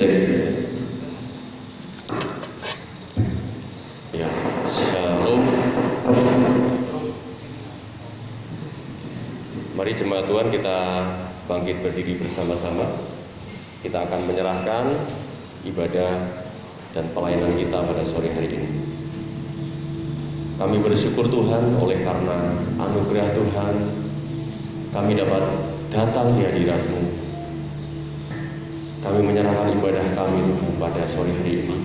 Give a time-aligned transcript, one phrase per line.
[0.00, 0.08] Ya.
[9.76, 10.78] Mari jemaat Tuhan kita
[11.44, 12.88] bangkit berdiri bersama-sama.
[13.84, 14.84] Kita akan menyerahkan
[15.68, 16.16] ibadah
[16.96, 18.70] dan pelayanan kita pada sore hari ini.
[20.56, 23.74] Kami bersyukur Tuhan oleh karena anugerah Tuhan
[24.96, 25.44] kami dapat
[25.92, 27.29] datang di hadiratmu.
[29.00, 31.76] Kami menyerahkan ibadah kami Tuhan pada sore hari ini.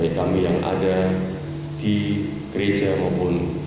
[0.00, 1.12] Baik kami yang ada
[1.76, 2.24] di
[2.56, 3.60] gereja maupun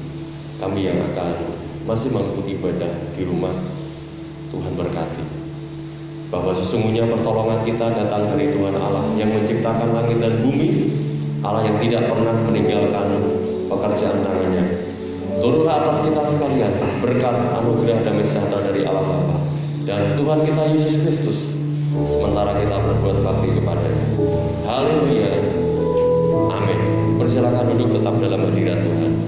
[0.58, 3.54] kami yang akan masih mengikuti ibadah di rumah.
[4.50, 5.22] Tuhan berkati.
[6.34, 10.70] Bahwa sesungguhnya pertolongan kita datang dari Tuhan Allah yang menciptakan langit dan bumi.
[11.46, 13.08] Allah yang tidak pernah meninggalkan
[13.70, 14.64] pekerjaan tangannya.
[15.38, 19.38] Turunlah atas kita sekalian berkat anugerah dan sejahtera dari Allah Bapa
[19.88, 21.59] dan Tuhan kita Yesus Kristus
[21.90, 24.06] sementara kita berbuat bakti kepadanya.
[24.66, 25.32] Haleluya.
[26.54, 26.80] Amin.
[27.18, 29.19] Persilakan duduk tetap dalam hadirat Tuhan.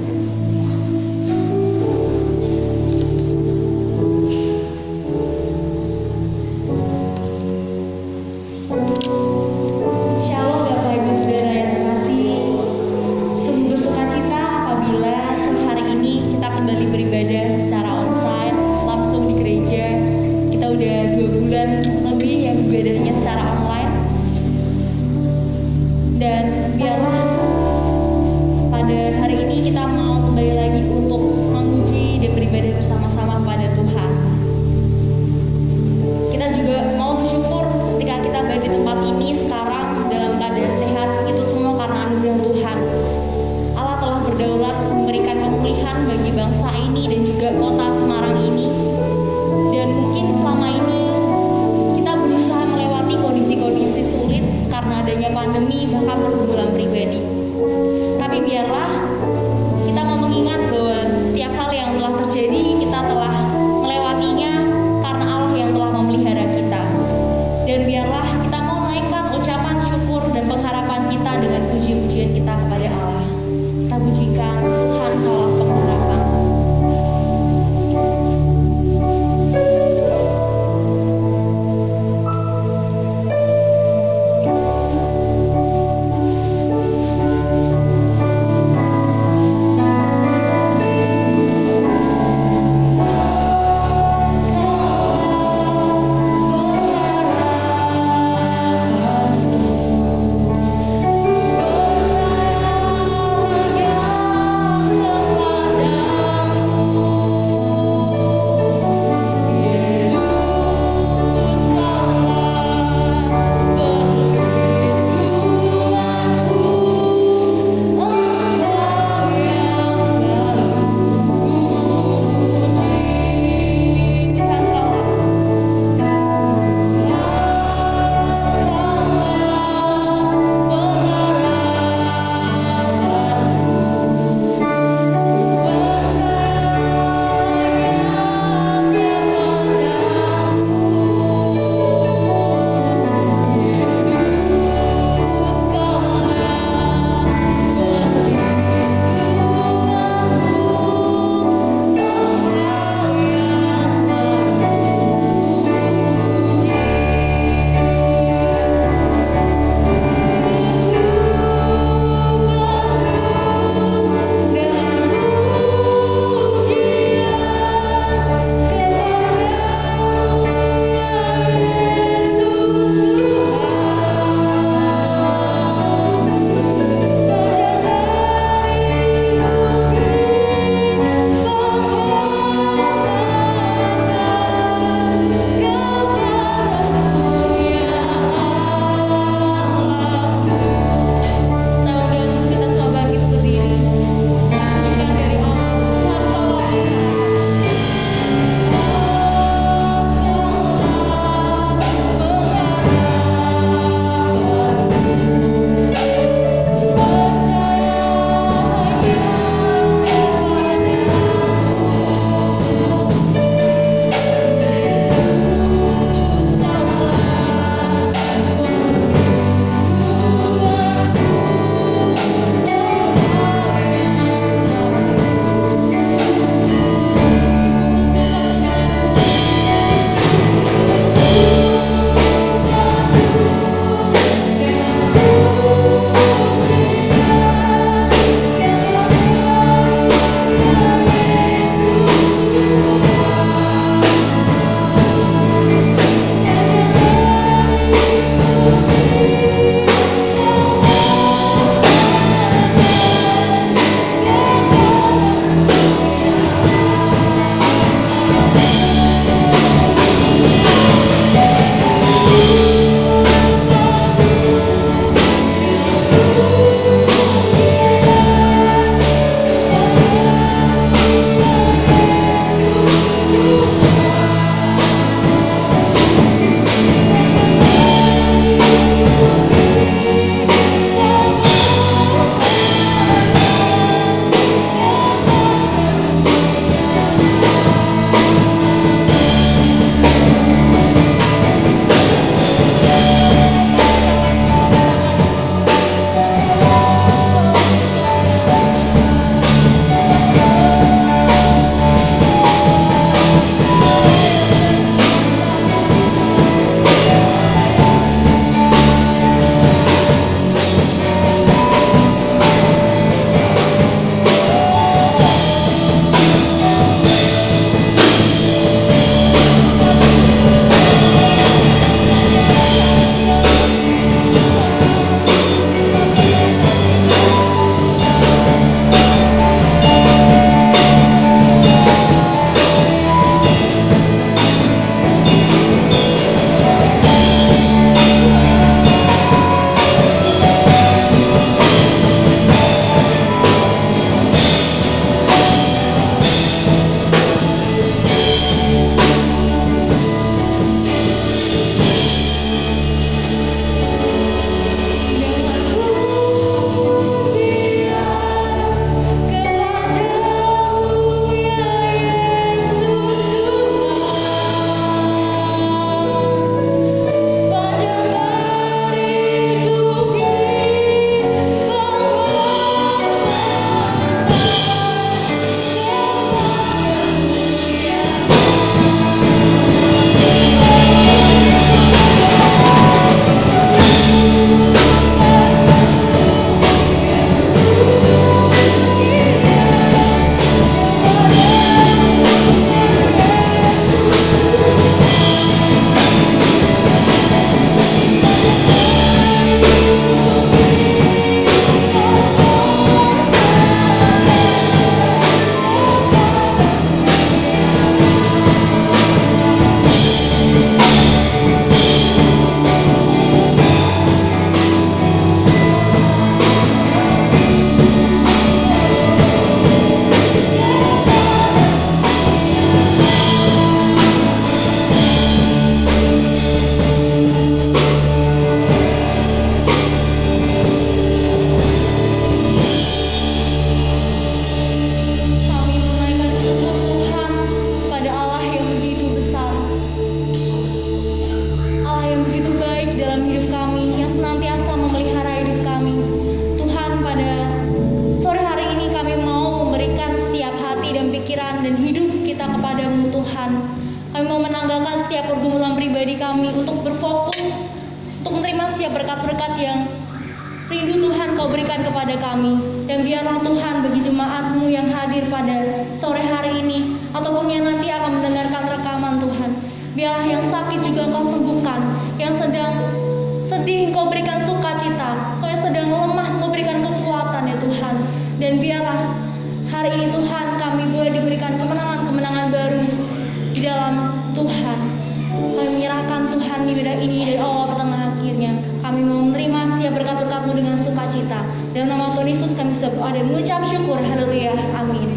[490.51, 491.39] kamu dengan sukacita.
[491.71, 494.03] Dalam nama Tuhan Yesus kami sudah berdoa dan mengucap syukur.
[494.03, 494.51] Haleluya.
[494.75, 495.07] Amin.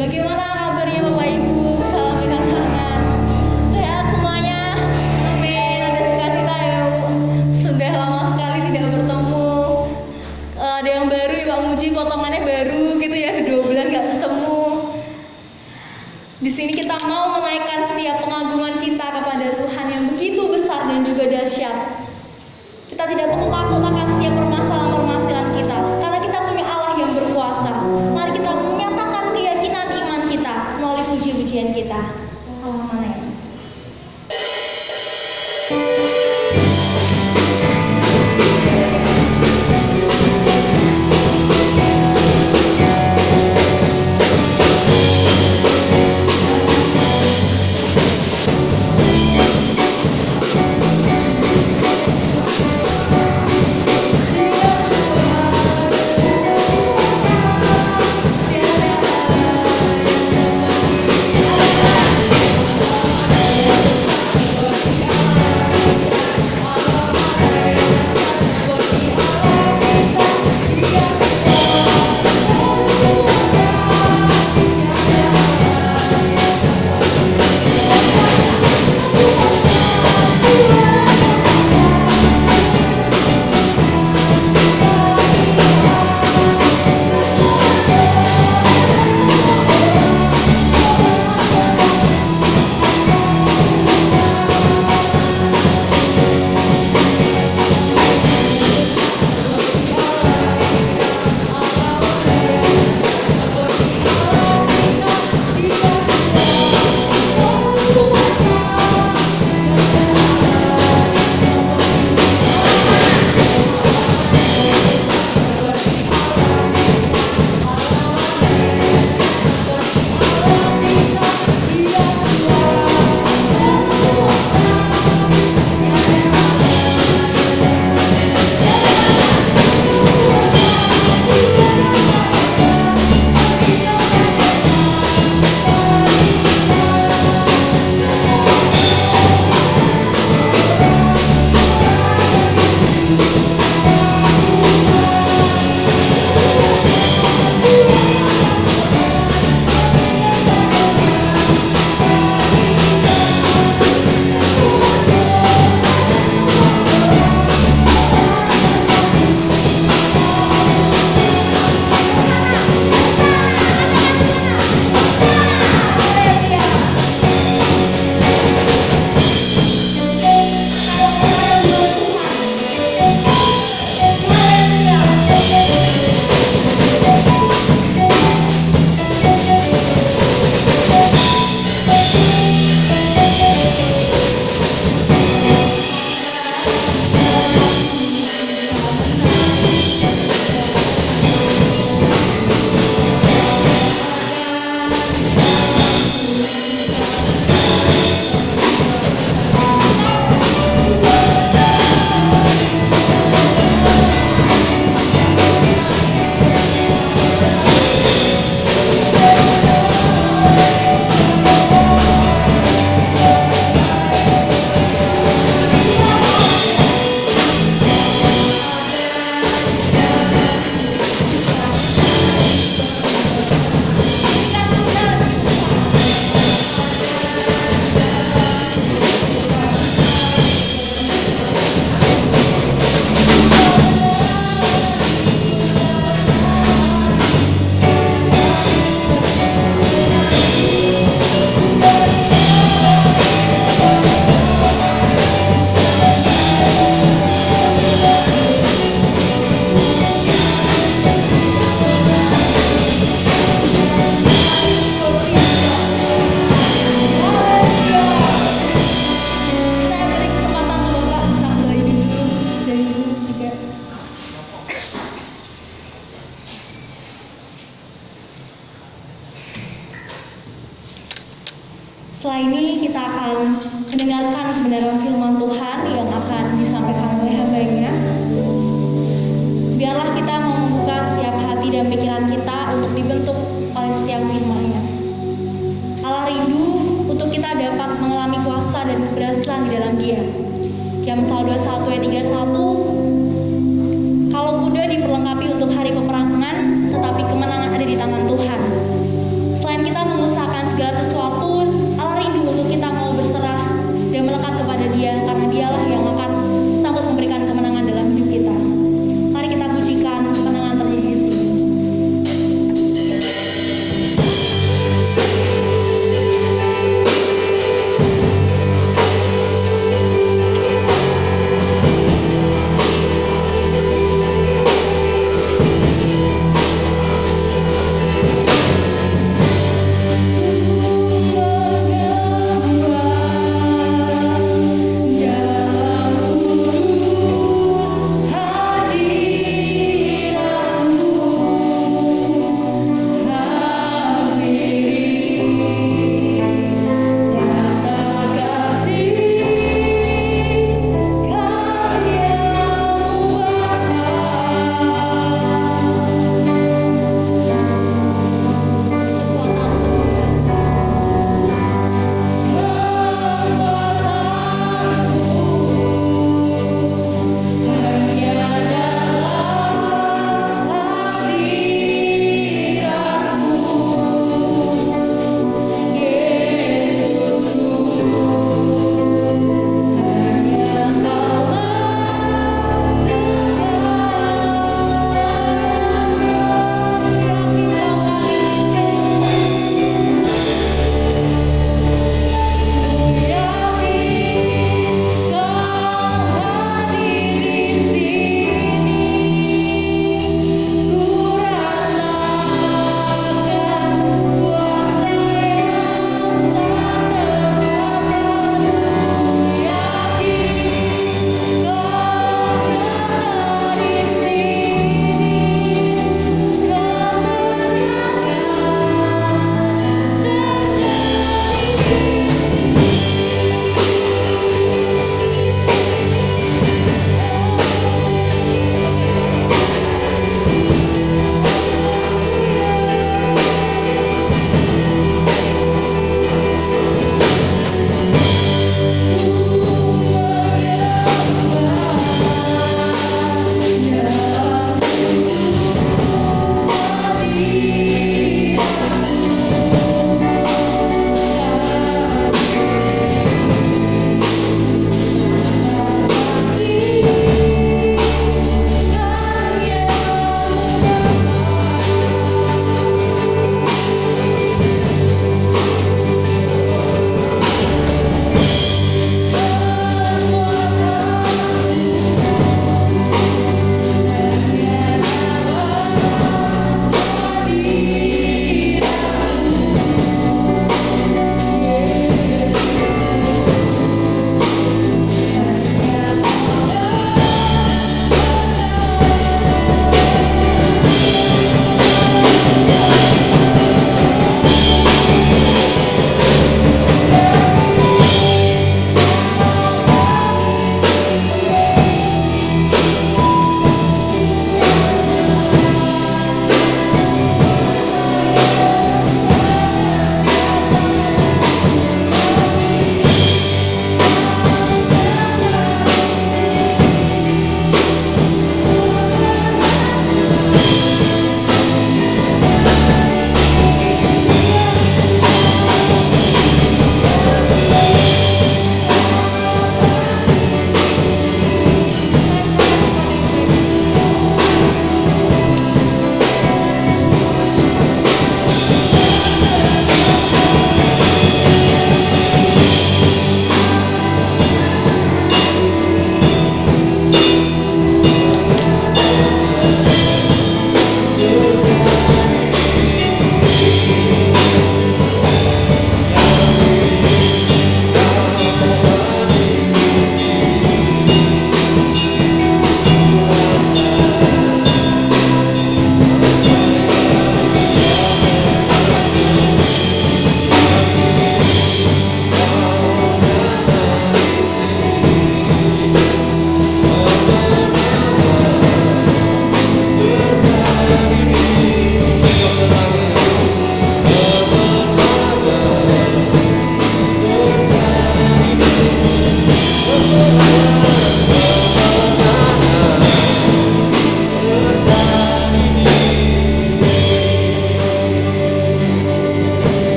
[0.00, 1.61] Bagaimana kabarnya Bapak Ibu?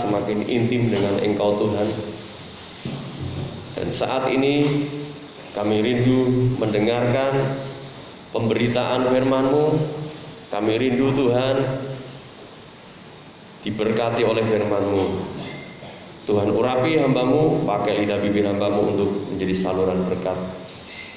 [0.00, 1.88] Semakin intim dengan Engkau Tuhan.
[3.78, 4.86] Dan saat ini
[5.52, 7.60] kami rindu mendengarkan
[8.32, 9.66] pemberitaan firman-Mu.
[10.52, 11.56] Kami rindu Tuhan
[13.64, 15.04] diberkati oleh firman-Mu.
[16.22, 20.38] Tuhan urapi hambamu, pakai lidah bibir hambamu untuk menjadi saluran berkat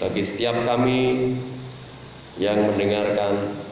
[0.02, 1.38] bagi setiap kami
[2.36, 3.64] yang mendengarkan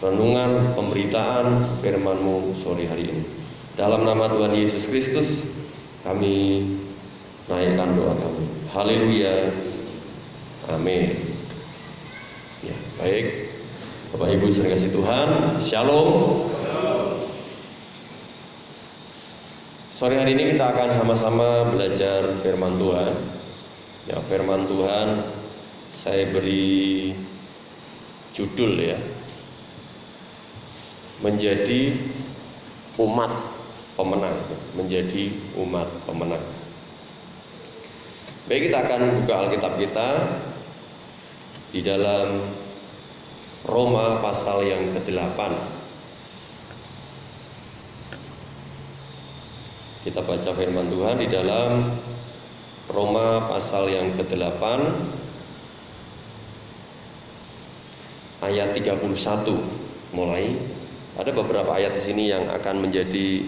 [0.00, 3.24] renungan pemberitaan firman-Mu sore hari ini.
[3.72, 5.28] Dalam nama Tuhan Yesus Kristus,
[6.04, 6.60] kami
[7.48, 8.44] naikkan doa kami.
[8.68, 9.48] Haleluya.
[10.68, 11.16] Amin.
[12.60, 13.48] Ya, baik.
[14.12, 16.08] Bapak Ibu sering kasih Tuhan, Shalom.
[19.96, 23.12] Sore hari ini kita akan sama-sama belajar firman Tuhan.
[24.04, 25.08] Ya, firman Tuhan
[26.04, 27.16] saya beri
[28.36, 29.00] judul ya.
[31.24, 31.96] Menjadi
[33.00, 33.61] umat
[33.96, 34.36] pemenang,
[34.76, 36.44] menjadi umat pemenang.
[38.48, 40.08] Baik, kita akan buka Alkitab kita
[41.72, 42.52] di dalam
[43.62, 45.38] Roma pasal yang ke-8.
[50.02, 51.94] Kita baca firman Tuhan di dalam
[52.90, 54.62] Roma pasal yang ke-8
[58.42, 58.98] ayat 31
[60.10, 60.58] mulai
[61.14, 63.46] ada beberapa ayat di sini yang akan menjadi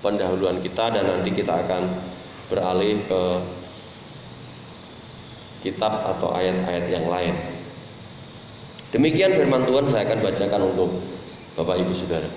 [0.00, 1.82] pendahuluan kita dan nanti kita akan
[2.48, 3.22] beralih ke
[5.60, 7.34] kitab atau ayat-ayat yang lain.
[8.90, 10.90] Demikian firman Tuhan saya akan bacakan untuk
[11.54, 12.30] Bapak Ibu Saudara.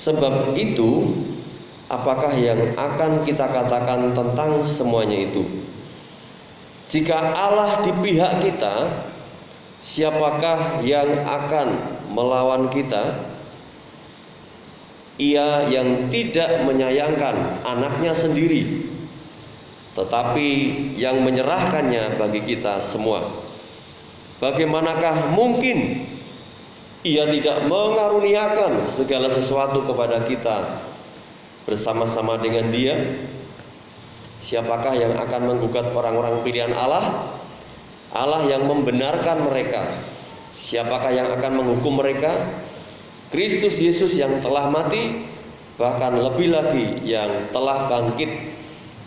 [0.00, 1.12] Sebab itu
[1.90, 5.44] apakah yang akan kita katakan tentang semuanya itu?
[6.88, 8.74] Jika Allah di pihak kita,
[9.82, 11.68] siapakah yang akan
[12.12, 13.33] melawan kita?
[15.14, 18.90] Ia yang tidak menyayangkan anaknya sendiri,
[19.94, 20.48] tetapi
[20.98, 23.30] yang menyerahkannya bagi kita semua.
[24.42, 26.10] Bagaimanakah mungkin
[27.06, 30.82] ia tidak mengaruniakan segala sesuatu kepada kita
[31.62, 32.98] bersama-sama dengan Dia?
[34.44, 37.38] Siapakah yang akan menggugat orang-orang pilihan Allah?
[38.10, 40.04] Allah yang membenarkan mereka.
[40.58, 42.63] Siapakah yang akan menghukum mereka?
[43.34, 45.26] Kristus Yesus yang telah mati,
[45.74, 48.30] bahkan lebih lagi yang telah bangkit,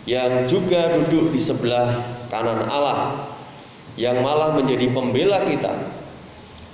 [0.04, 3.32] yang juga duduk di sebelah kanan Allah,
[3.96, 5.72] yang malah menjadi pembela kita.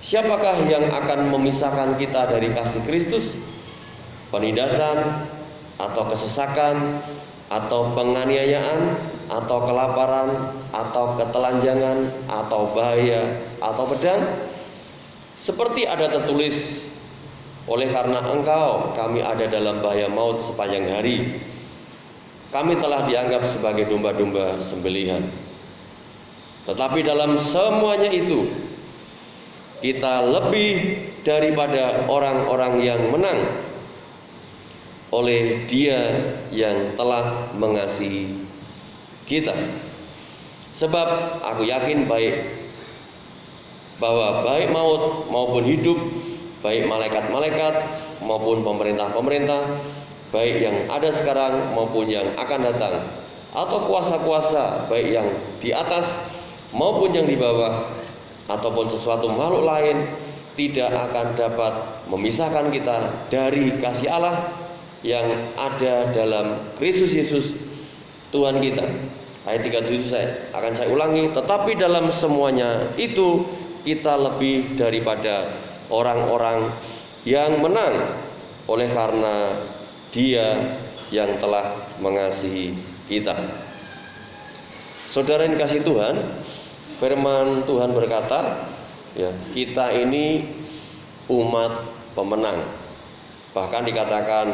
[0.02, 3.30] Siapakah yang akan memisahkan kita dari kasih Kristus?
[4.34, 5.30] Penindasan
[5.78, 7.06] atau kesesakan
[7.54, 8.98] atau penganiayaan
[9.30, 14.22] atau kelaparan atau ketelanjangan atau bahaya atau pedang
[15.38, 16.83] seperti ada tertulis
[17.64, 21.16] oleh karena engkau kami ada dalam bahaya maut sepanjang hari.
[22.52, 25.26] Kami telah dianggap sebagai domba-domba sembelihan.
[26.68, 28.46] Tetapi dalam semuanya itu
[29.82, 33.40] kita lebih daripada orang-orang yang menang
[35.10, 36.00] oleh Dia
[36.52, 38.44] yang telah mengasihi
[39.24, 39.56] kita.
[40.78, 42.36] Sebab aku yakin baik
[43.98, 45.98] bahwa baik maut maupun hidup
[46.64, 47.74] baik malaikat-malaikat
[48.24, 49.84] maupun pemerintah-pemerintah,
[50.32, 53.04] baik yang ada sekarang maupun yang akan datang,
[53.52, 55.28] atau kuasa-kuasa baik yang
[55.60, 56.08] di atas
[56.72, 57.92] maupun yang di bawah,
[58.48, 60.08] ataupun sesuatu makhluk lain
[60.56, 61.72] tidak akan dapat
[62.08, 64.56] memisahkan kita dari kasih Allah
[65.04, 67.52] yang ada dalam Kristus Yesus
[68.32, 68.88] Tuhan kita.
[69.44, 73.44] Ayat 37 saya akan saya ulangi, tetapi dalam semuanya itu
[73.84, 75.52] kita lebih daripada
[75.88, 76.72] orang-orang
[77.24, 78.20] yang menang
[78.68, 79.64] oleh karena
[80.14, 80.78] Dia
[81.10, 82.78] yang telah mengasihi
[83.10, 83.34] kita.
[85.10, 86.16] Saudara yang kasih Tuhan,
[86.98, 88.70] firman Tuhan berkata,
[89.14, 90.42] ya, kita ini
[91.30, 91.86] umat
[92.18, 92.66] pemenang.
[93.54, 94.46] Bahkan dikatakan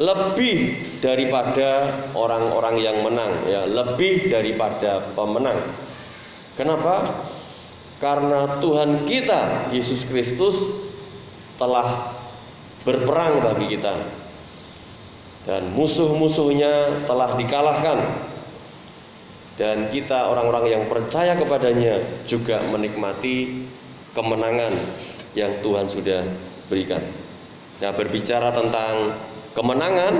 [0.00, 5.60] lebih daripada orang-orang yang menang, ya, lebih daripada pemenang.
[6.56, 7.04] Kenapa?
[8.02, 10.58] Karena Tuhan kita Yesus Kristus
[11.54, 12.18] telah
[12.82, 13.94] berperang bagi kita
[15.46, 17.98] dan musuh-musuhnya telah dikalahkan
[19.54, 23.70] dan kita orang-orang yang percaya kepadanya juga menikmati
[24.18, 24.74] kemenangan
[25.38, 26.26] yang Tuhan sudah
[26.66, 27.06] berikan.
[27.78, 29.22] Nah, berbicara tentang
[29.54, 30.14] kemenangan,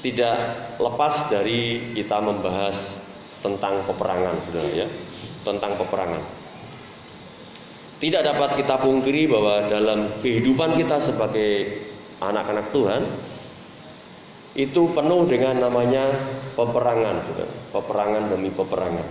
[0.00, 0.36] tidak
[0.80, 2.76] lepas dari kita membahas
[3.44, 4.88] tentang peperangan, saudara ya,
[5.44, 6.39] tentang peperangan.
[8.00, 11.84] Tidak dapat kita pungkiri bahwa dalam kehidupan kita sebagai
[12.16, 13.02] anak-anak Tuhan
[14.56, 16.08] itu penuh dengan namanya
[16.56, 17.54] peperangan, saudara.
[17.70, 19.06] peperangan demi peperangan.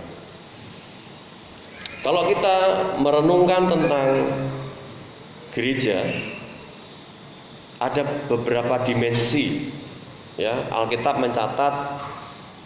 [2.00, 2.56] Kalau kita
[2.98, 4.08] merenungkan tentang
[5.52, 6.04] gereja,
[7.78, 9.70] ada beberapa dimensi.
[10.34, 11.74] Ya, Alkitab mencatat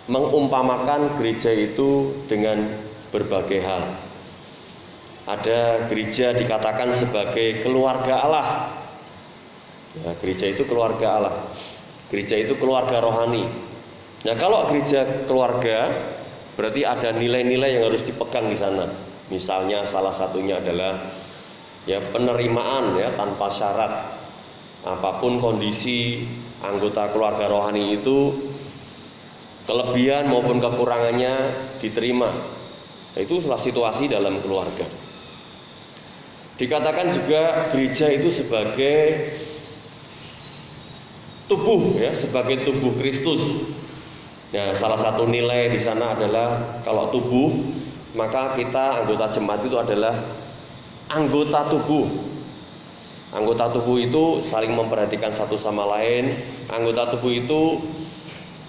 [0.06, 4.13] mengumpamakan gereja itu dengan berbagai hal.
[5.24, 8.48] Ada gereja dikatakan sebagai keluarga Allah.
[9.96, 11.34] Ya, gereja itu keluarga Allah.
[12.12, 13.48] Gereja itu keluarga rohani.
[14.24, 15.92] Nah, kalau gereja keluarga
[16.60, 18.84] berarti ada nilai-nilai yang harus dipegang di sana.
[19.32, 21.08] Misalnya salah satunya adalah
[21.88, 23.92] ya penerimaan ya tanpa syarat.
[24.84, 26.20] Apa pun kondisi
[26.60, 28.36] anggota keluarga rohani itu
[29.64, 31.34] kelebihan maupun kekurangannya
[31.80, 32.30] diterima.
[33.16, 35.03] Nah, itu salah situasi dalam keluarga.
[36.54, 38.98] Dikatakan juga gereja itu sebagai
[41.50, 43.42] tubuh ya, sebagai tubuh Kristus.
[44.54, 47.50] Nah, salah satu nilai di sana adalah kalau tubuh,
[48.14, 50.14] maka kita anggota jemaat itu adalah
[51.10, 52.06] anggota tubuh.
[53.34, 56.38] Anggota tubuh itu saling memperhatikan satu sama lain.
[56.70, 57.82] Anggota tubuh itu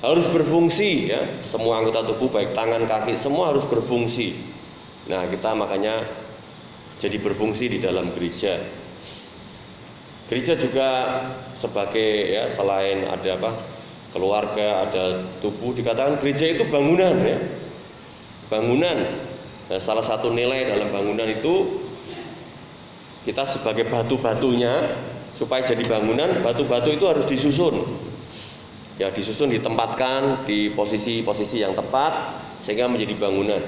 [0.01, 1.21] harus berfungsi ya.
[1.45, 4.41] Semua anggota tubuh baik tangan, kaki semua harus berfungsi.
[5.05, 6.24] Nah, kita makanya
[6.99, 8.61] jadi berfungsi di dalam gereja.
[10.25, 10.89] Gereja juga
[11.53, 13.51] sebagai ya selain ada apa?
[14.15, 17.35] keluarga, ada tubuh dikatakan gereja itu bangunan ya.
[18.47, 19.27] Bangunan.
[19.67, 21.83] Nah, salah satu nilai dalam bangunan itu
[23.27, 24.95] kita sebagai batu-batunya
[25.35, 27.99] supaya jadi bangunan, batu-batu itu harus disusun.
[28.95, 33.59] Ya, disusun ditempatkan di posisi-posisi yang tepat sehingga menjadi bangunan.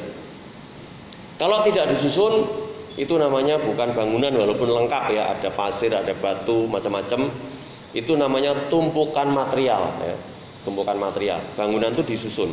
[1.36, 2.48] Kalau tidak disusun,
[2.98, 5.38] itu namanya bukan bangunan walaupun lengkap ya.
[5.38, 7.30] Ada pasir ada batu macam-macam.
[7.94, 10.18] Itu namanya tumpukan material ya.
[10.66, 11.40] tumpukan material.
[11.56, 12.52] Bangunan itu disusun.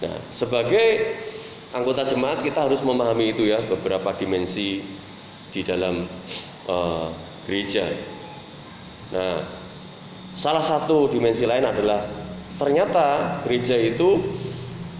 [0.00, 1.18] Nah sebagai
[1.74, 4.80] anggota jemaat kita harus memahami itu ya beberapa dimensi
[5.52, 6.06] di dalam
[6.70, 7.10] uh,
[7.44, 7.84] gereja.
[9.12, 9.44] Nah
[10.38, 12.06] salah satu dimensi lain adalah
[12.56, 14.22] ternyata gereja itu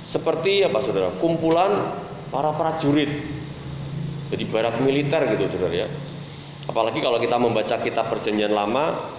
[0.05, 1.15] seperti apa saudara?
[1.17, 1.97] Kumpulan
[2.29, 3.36] para prajurit
[4.33, 5.89] jadi barak militer gitu saudara ya.
[6.67, 9.15] Apalagi kalau kita membaca kitab perjanjian lama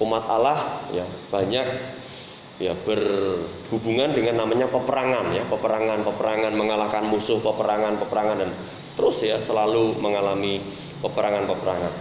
[0.00, 1.66] umat Allah ya banyak
[2.60, 5.42] ya berhubungan dengan namanya peperangan ya.
[5.50, 8.50] Peperangan peperangan mengalahkan musuh peperangan peperangan dan
[9.00, 10.60] terus ya selalu mengalami
[11.00, 11.92] peperangan peperangan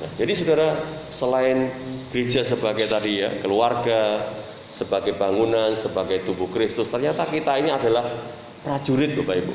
[0.00, 0.68] nah, jadi saudara
[1.12, 1.68] selain
[2.08, 4.32] gereja sebagai tadi ya keluarga
[4.72, 8.32] sebagai bangunan sebagai tubuh Kristus ternyata kita ini adalah
[8.64, 9.54] prajurit Bapak Ibu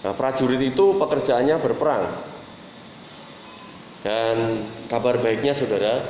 [0.00, 2.04] Nah, prajurit itu pekerjaannya berperang.
[4.00, 4.36] Dan
[4.88, 6.08] kabar baiknya saudara,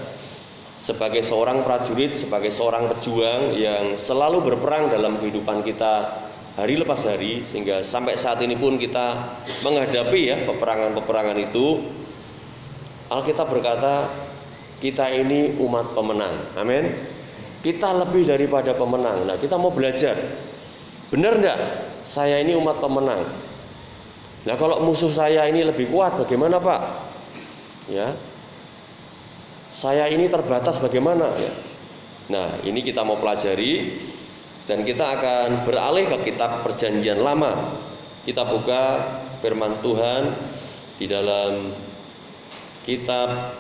[0.79, 6.23] sebagai seorang prajurit, sebagai seorang pejuang yang selalu berperang dalam kehidupan kita
[6.55, 11.83] hari lepas hari sehingga sampai saat ini pun kita menghadapi ya peperangan-peperangan itu
[13.11, 14.07] Alkitab berkata
[14.79, 16.55] kita ini umat pemenang.
[16.55, 16.95] Amin.
[17.61, 19.27] Kita lebih daripada pemenang.
[19.27, 20.17] Nah, kita mau belajar.
[21.11, 21.59] Benar enggak?
[22.07, 23.50] Saya ini umat pemenang.
[24.49, 26.83] Nah kalau musuh saya ini lebih kuat bagaimana Pak?
[27.93, 28.17] Ya.
[29.77, 31.53] Saya ini terbatas bagaimana ya?
[32.31, 33.99] Nah, ini kita mau pelajari
[34.71, 37.75] dan kita akan beralih ke kitab Perjanjian Lama.
[38.23, 38.83] Kita buka
[39.43, 40.23] firman Tuhan
[41.01, 41.75] di dalam
[42.87, 43.57] kitab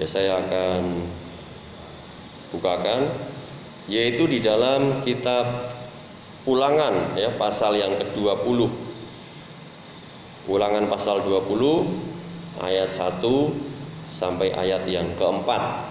[0.00, 0.80] ya saya akan
[2.50, 3.00] bukakan
[3.86, 5.74] yaitu di dalam kitab
[6.44, 8.68] Ulangan ya pasal yang ke-20.
[10.44, 13.24] Ulangan pasal 20 ayat 1
[14.12, 15.88] sampai ayat yang keempat.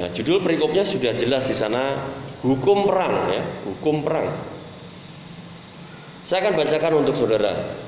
[0.00, 2.00] Nah, judul perikopnya sudah jelas di sana
[2.40, 4.32] hukum perang ya, hukum perang.
[6.24, 7.83] Saya akan bacakan untuk saudara.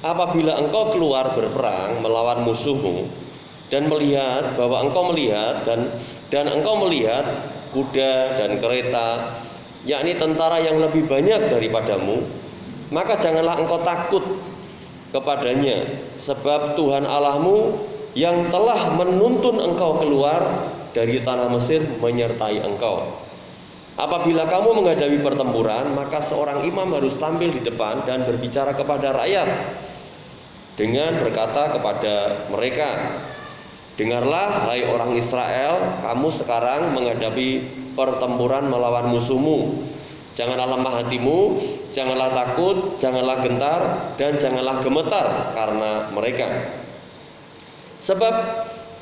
[0.00, 3.04] Apabila engkau keluar berperang melawan musuhmu
[3.68, 6.00] dan melihat bahwa engkau melihat dan
[6.32, 9.08] dan engkau melihat kuda dan kereta
[9.84, 12.24] yakni tentara yang lebih banyak daripadamu
[12.88, 14.24] maka janganlah engkau takut
[15.12, 17.78] kepadanya sebab Tuhan Allahmu
[18.18, 23.06] yang telah menuntun engkau keluar dari tanah Mesir menyertai engkau.
[23.94, 29.48] Apabila kamu menghadapi pertempuran, maka seorang imam harus tampil di depan dan berbicara kepada rakyat
[30.78, 32.14] dengan berkata kepada
[32.50, 32.88] mereka,
[34.00, 37.48] Dengarlah, hai orang Israel, kamu sekarang menghadapi
[37.92, 39.84] pertempuran melawan musuhmu.
[40.40, 41.38] Janganlah lemah hatimu,
[41.92, 43.80] janganlah takut, janganlah gentar,
[44.16, 46.48] dan janganlah gemetar karena mereka.
[48.00, 48.34] Sebab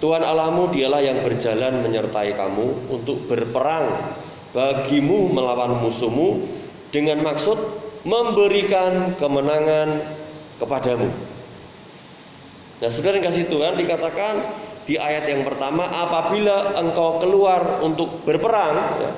[0.02, 4.18] Tuhan Allahmu dialah yang berjalan menyertai kamu untuk berperang
[4.50, 6.42] bagimu melawan musuhmu
[6.90, 7.54] dengan maksud
[8.02, 10.18] memberikan kemenangan
[10.58, 11.27] kepadamu.
[12.78, 14.34] Nah, saudara yang kasih Tuhan dikatakan
[14.86, 19.12] di ayat yang pertama, apabila engkau keluar untuk berperang, ya,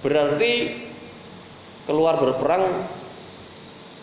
[0.00, 0.52] berarti
[1.84, 2.88] keluar berperang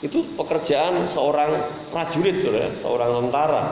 [0.06, 3.64] itu pekerjaan seorang prajurit, saudara, seorang tentara,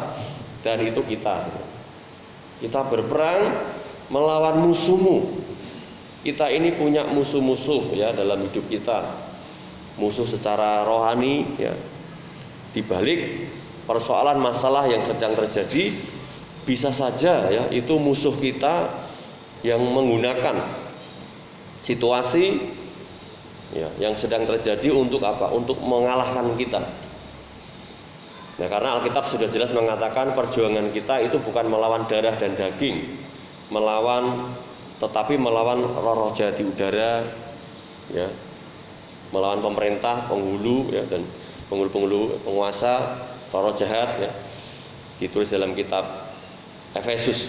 [0.66, 1.34] dan itu kita.
[1.46, 1.70] Saudara.
[2.56, 3.42] Kita berperang
[4.10, 5.38] melawan musuhmu,
[6.26, 9.30] kita ini punya musuh-musuh ya dalam hidup kita.
[10.02, 11.78] Musuh secara rohani ya.
[12.74, 13.48] Di balik
[13.86, 15.98] persoalan masalah yang sedang terjadi
[16.66, 18.90] bisa saja ya itu musuh kita
[19.62, 20.66] yang menggunakan
[21.86, 22.74] situasi
[23.74, 25.54] ya yang sedang terjadi untuk apa?
[25.54, 26.82] Untuk mengalahkan kita.
[28.56, 33.20] Nah, karena Alkitab sudah jelas mengatakan perjuangan kita itu bukan melawan darah dan daging,
[33.68, 34.56] melawan
[35.04, 37.28] tetapi melawan roh-roh jahat di udara
[38.16, 38.32] ya
[39.36, 41.28] melawan pemerintah penghulu ya dan
[41.68, 43.20] penghulu-penghulu penguasa
[43.56, 44.32] roh-roh jahat ya
[45.24, 46.04] ditulis dalam kitab
[46.92, 47.48] Efesus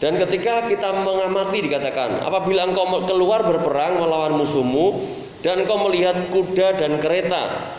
[0.00, 5.08] dan ketika kita mengamati dikatakan apabila engkau keluar berperang melawan musuhmu
[5.40, 7.72] dan engkau melihat kuda dan kereta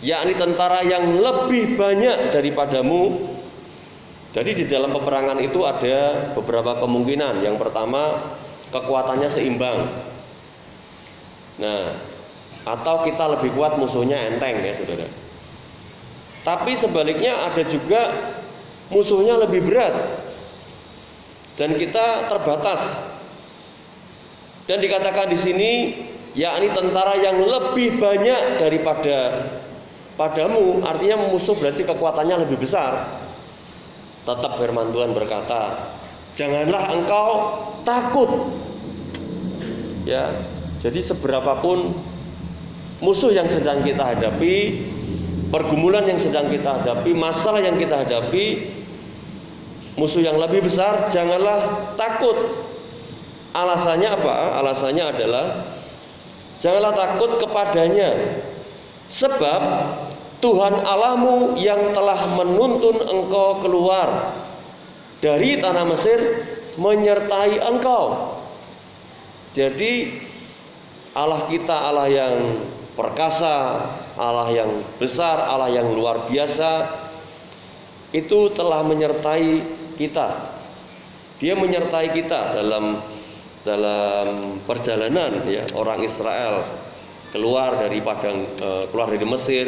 [0.00, 3.32] yakni tentara yang lebih banyak daripadamu
[4.32, 7.44] jadi di dalam peperangan itu ada beberapa kemungkinan.
[7.44, 8.32] Yang pertama,
[8.72, 9.92] kekuatannya seimbang.
[11.60, 12.00] Nah,
[12.62, 15.06] atau kita lebih kuat musuhnya enteng ya, Saudara.
[16.42, 18.02] Tapi sebaliknya ada juga
[18.90, 19.94] musuhnya lebih berat.
[21.54, 22.80] Dan kita terbatas.
[24.66, 25.70] Dan dikatakan di sini
[26.34, 29.46] yakni tentara yang lebih banyak daripada
[30.16, 33.20] padamu, artinya musuh berarti kekuatannya lebih besar.
[34.22, 35.92] Tetap firman Tuhan berkata,
[36.38, 37.30] janganlah engkau
[37.82, 38.30] takut.
[40.06, 40.46] Ya,
[40.82, 41.94] jadi seberapapun
[43.02, 44.86] musuh yang sedang kita hadapi,
[45.50, 48.70] pergumulan yang sedang kita hadapi, masalah yang kita hadapi,
[49.98, 52.64] musuh yang lebih besar, janganlah takut.
[53.52, 54.32] Alasannya apa?
[54.64, 55.46] Alasannya adalah
[56.56, 58.40] janganlah takut kepadanya.
[59.12, 59.62] Sebab
[60.40, 64.32] Tuhan Allahmu yang telah menuntun engkau keluar
[65.20, 66.18] dari tanah Mesir
[66.80, 68.40] menyertai engkau.
[69.52, 70.16] Jadi
[71.12, 72.34] Allah kita Allah yang
[72.92, 73.56] perkasa,
[74.16, 76.70] Allah yang besar, Allah yang luar biasa
[78.12, 79.48] itu telah menyertai
[79.96, 80.28] kita.
[81.40, 83.02] Dia menyertai kita dalam
[83.62, 86.66] dalam perjalanan ya orang Israel
[87.30, 89.66] keluar dari padang eh, keluar dari Mesir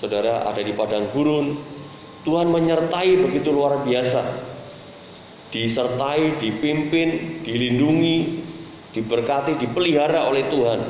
[0.00, 1.60] saudara ada di padang gurun,
[2.24, 4.48] Tuhan menyertai begitu luar biasa.
[5.52, 8.18] Disertai, dipimpin, dilindungi,
[8.96, 10.80] diberkati, dipelihara oleh Tuhan.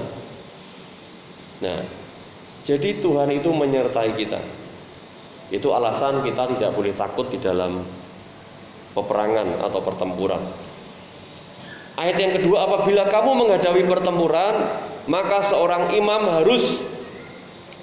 [1.60, 1.80] Nah,
[2.64, 4.40] jadi Tuhan itu menyertai kita.
[5.50, 7.84] Itu alasan kita tidak boleh takut di dalam
[8.94, 10.42] peperangan atau pertempuran.
[12.00, 14.54] Ayat yang kedua, apabila kamu menghadapi pertempuran,
[15.04, 16.80] maka seorang imam harus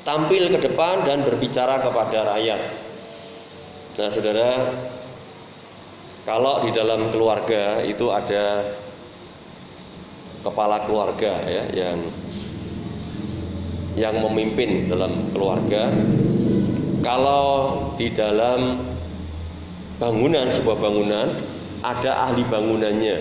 [0.08, 2.62] tampil ke depan dan berbicara kepada rakyat.
[3.98, 4.52] Nah, saudara,
[6.24, 8.74] kalau di dalam keluarga itu ada
[10.48, 12.08] kepala keluarga ya yang
[13.98, 15.90] yang memimpin dalam keluarga.
[17.02, 17.46] Kalau
[17.98, 18.88] di dalam
[19.98, 21.28] bangunan sebuah bangunan
[21.82, 23.18] ada ahli bangunannya,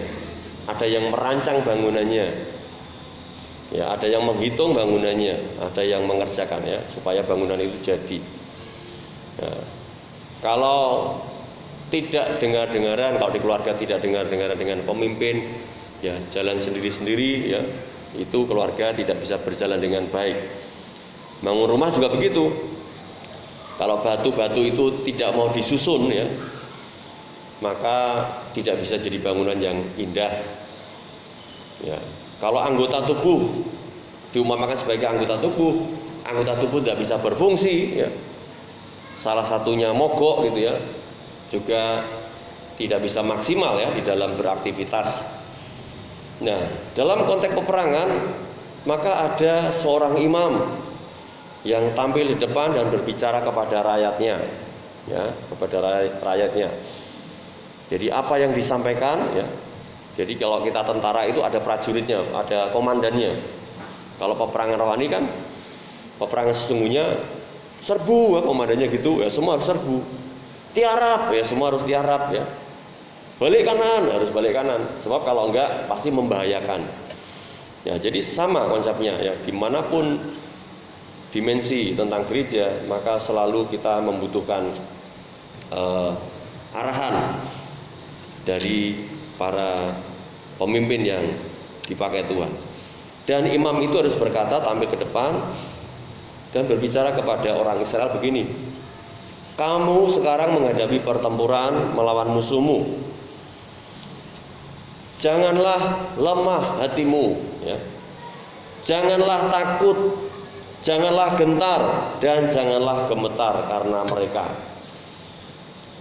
[0.68, 2.56] ada yang merancang bangunannya,
[3.74, 8.18] Ya, ada yang menghitung bangunannya, ada yang mengerjakan ya supaya bangunan itu jadi.
[9.42, 9.54] Ya.
[10.38, 11.18] Kalau
[11.90, 15.58] tidak dengar-dengaran, kalau di keluarga tidak dengar-dengaran dengan pemimpin,
[15.98, 17.62] ya jalan sendiri-sendiri ya,
[18.14, 20.38] itu keluarga tidak bisa berjalan dengan baik.
[21.46, 22.50] Bangun rumah juga begitu.
[23.78, 26.26] Kalau batu-batu itu tidak mau disusun ya,
[27.62, 30.42] maka tidak bisa jadi bangunan yang indah.
[31.86, 32.02] Ya,
[32.42, 33.62] kalau anggota tubuh
[34.34, 35.86] diumpamakan sebagai anggota tubuh,
[36.24, 38.08] anggota tubuh tidak bisa berfungsi, ya.
[39.20, 40.74] salah satunya mogok gitu ya,
[41.52, 42.00] juga
[42.80, 45.08] tidak bisa maksimal ya di dalam beraktivitas.
[46.40, 46.60] Nah,
[46.96, 48.08] dalam konteks peperangan
[48.88, 50.52] maka ada seorang imam
[51.66, 54.36] yang tampil di depan dan berbicara kepada rakyatnya,
[55.10, 55.76] ya, kepada
[56.22, 56.68] rakyatnya.
[57.90, 59.46] Jadi apa yang disampaikan, ya.
[60.16, 63.36] Jadi kalau kita tentara itu ada prajuritnya, ada komandannya.
[64.16, 65.28] Kalau peperangan rohani kan
[66.16, 67.20] peperangan sesungguhnya
[67.84, 70.00] serbu ya, komandannya gitu, ya semua harus serbu.
[70.72, 72.48] Tiarap ya semua harus tiarap ya
[73.36, 76.88] balik kanan harus balik kanan sebab kalau enggak pasti membahayakan
[77.84, 80.16] ya jadi sama konsepnya ya di mana pun
[81.36, 84.72] dimensi tentang gereja maka selalu kita membutuhkan
[85.68, 86.16] uh,
[86.72, 87.44] arahan
[88.48, 89.04] dari
[89.36, 90.00] para
[90.56, 91.24] pemimpin yang
[91.84, 92.48] dipakai Tuhan
[93.28, 95.36] dan imam itu harus berkata tampil ke depan
[96.56, 98.48] dan berbicara kepada orang Israel begini
[99.60, 103.06] kamu sekarang menghadapi pertempuran melawan musuhmu
[105.16, 107.78] Janganlah lemah hatimu, ya.
[108.84, 109.96] Janganlah takut,
[110.86, 111.80] janganlah gentar
[112.22, 114.44] dan janganlah gemetar karena mereka.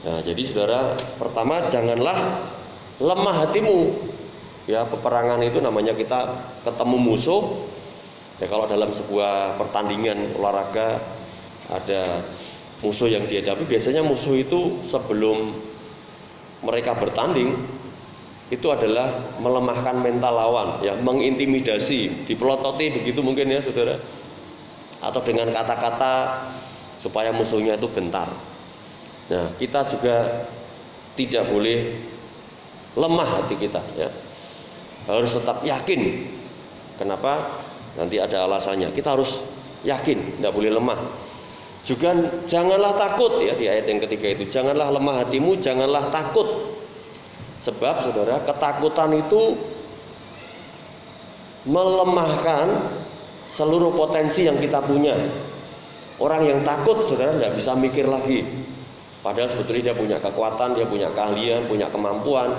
[0.05, 2.45] Nah, jadi saudara, pertama janganlah
[3.01, 3.79] lemah hatimu.
[4.69, 7.65] Ya, peperangan itu namanya kita ketemu musuh.
[8.38, 11.01] Ya, kalau dalam sebuah pertandingan olahraga
[11.65, 12.21] ada
[12.86, 15.57] musuh yang dihadapi, biasanya musuh itu sebelum
[16.61, 17.57] mereka bertanding
[18.53, 23.97] itu adalah melemahkan mental lawan, ya, mengintimidasi, dipelototi begitu mungkin ya saudara,
[25.03, 26.13] atau dengan kata-kata
[26.99, 28.31] supaya musuhnya itu gentar.
[29.31, 30.47] Nah, kita juga
[31.17, 31.97] tidak boleh
[32.95, 34.09] lemah hati kita, ya,
[35.09, 36.31] harus tetap yakin.
[36.95, 37.63] Kenapa?
[37.99, 38.91] Nanti ada alasannya.
[38.95, 39.31] Kita harus
[39.83, 40.99] yakin, tidak boleh lemah.
[41.85, 42.15] Juga
[42.49, 44.49] janganlah takut ya di ayat yang ketiga itu.
[44.49, 46.75] Janganlah lemah hatimu, janganlah takut
[47.65, 49.57] Sebab saudara, ketakutan itu
[51.65, 52.93] melemahkan
[53.53, 55.13] seluruh potensi yang kita punya.
[56.15, 58.47] Orang yang takut, saudara, tidak bisa mikir lagi.
[59.19, 62.55] Padahal sebetulnya dia punya kekuatan, dia punya keahlian, punya kemampuan.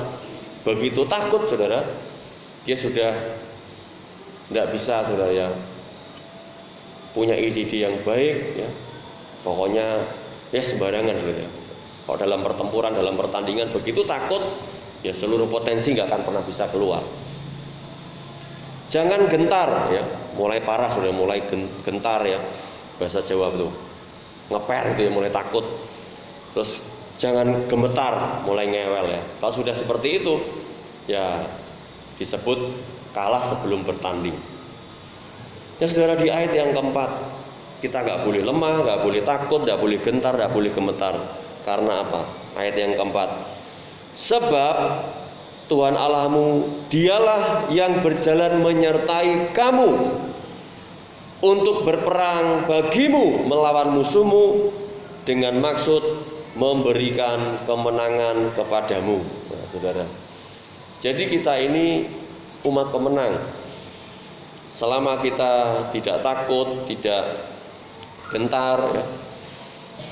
[0.66, 1.82] Begitu takut, saudara,
[2.68, 3.16] dia sudah
[4.52, 5.48] tidak bisa, saudara, ya,
[7.16, 8.68] punya ide-ide yang baik, ya.
[9.40, 10.04] Pokoknya
[10.52, 11.48] ya sembarangan, saudara.
[12.06, 14.42] Kalau dalam pertempuran, dalam pertandingan begitu takut,
[15.02, 17.02] ya seluruh potensi nggak akan pernah bisa keluar.
[18.86, 20.02] Jangan gentar ya,
[20.36, 21.42] mulai parah sudah mulai
[21.82, 22.40] gentar ya
[23.00, 23.68] bahasa Jawa itu
[24.52, 25.64] ngeper itu ya mulai takut.
[26.54, 26.80] Terus
[27.18, 29.22] jangan gemetar mulai ngewel ya.
[29.42, 30.34] Kalau sudah seperti itu
[31.10, 31.44] ya
[32.20, 32.58] disebut
[33.12, 34.36] kalah sebelum bertanding.
[35.76, 37.10] Ya saudara di ayat yang keempat
[37.84, 41.14] kita nggak boleh lemah, nggak boleh takut, nggak boleh gentar, nggak boleh gemetar.
[41.66, 42.20] Karena apa?
[42.56, 43.28] Ayat yang keempat,
[44.16, 44.76] Sebab
[45.66, 46.46] Tuhan Allahmu
[46.86, 49.90] dialah yang berjalan menyertai kamu
[51.42, 54.70] untuk berperang bagimu melawan musuhmu
[55.26, 56.02] dengan maksud
[56.56, 59.20] memberikan kemenangan kepadamu.
[59.26, 60.06] Nah, saudara.
[61.04, 62.08] Jadi kita ini
[62.64, 63.44] umat pemenang.
[64.76, 65.52] Selama kita
[65.92, 67.52] tidak takut, tidak
[68.28, 69.04] gentar, ya.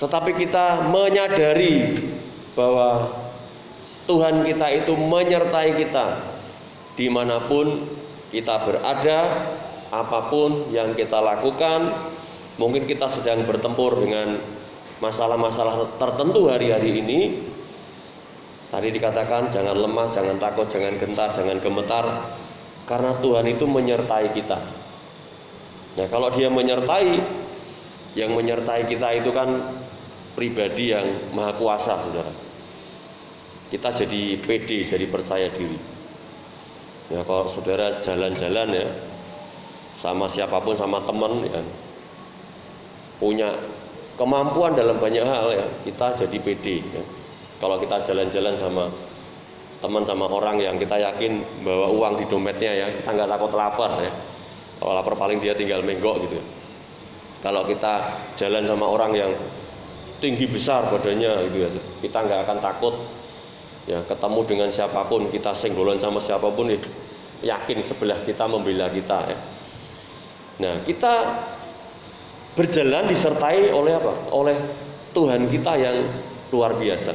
[0.01, 2.01] tetapi kita menyadari
[2.57, 3.24] bahwa
[4.05, 6.07] Tuhan kita itu menyertai kita
[6.95, 7.89] di mana pun
[8.29, 9.21] kita berada,
[9.89, 12.13] apa pun yang kita lakukan.
[12.55, 14.39] Mungkin kita sedang bertempur dengan
[15.03, 17.21] masalah-masalah tertentu hari-hari ini.
[18.71, 22.05] Tadi dikatakan jangan lemah, jangan takut, jangan gentar, jangan gemetar,
[22.91, 24.59] karena Tuhan itu menyertai kita.
[25.95, 27.23] Nah, kalau Dia menyertai,
[28.19, 29.79] yang menyertai kita itu kan
[30.35, 32.44] pribadi yang maha kuasa, saudara
[33.73, 35.79] kita jadi pede, jadi percaya diri.
[37.13, 38.89] Ya kalau saudara jalan-jalan ya
[40.01, 41.61] sama siapa pun sama teman ya
[43.21, 43.61] punya
[44.17, 47.03] kemampuan dalam banyak hal ya kita jadi pede ya.
[47.61, 48.85] Kalau kita jalan-jalan sama
[49.85, 53.91] teman sama orang yang kita yakin bawa uang di dompetnya ya kita nggak takut lapar
[54.01, 54.13] ya.
[54.81, 56.41] Kalau lapar paling dia tinggal menggok gitu.
[57.45, 59.33] Kalau kita jalan sama orang yang
[60.25, 61.69] tinggi besar badannya gitu ya,
[62.01, 62.95] kita nggak akan takut
[63.85, 66.81] ya ketemu dengan siapa pun kita senggolan sama siapa pun ya,
[67.45, 69.39] yakin sebelah kita membela kita ya.
[70.61, 71.13] Nah kita
[72.57, 74.13] berjalan disertai oleh apa?
[74.33, 74.57] Oleh
[75.13, 75.97] Tuhan kita yang
[76.49, 77.13] luar biasa.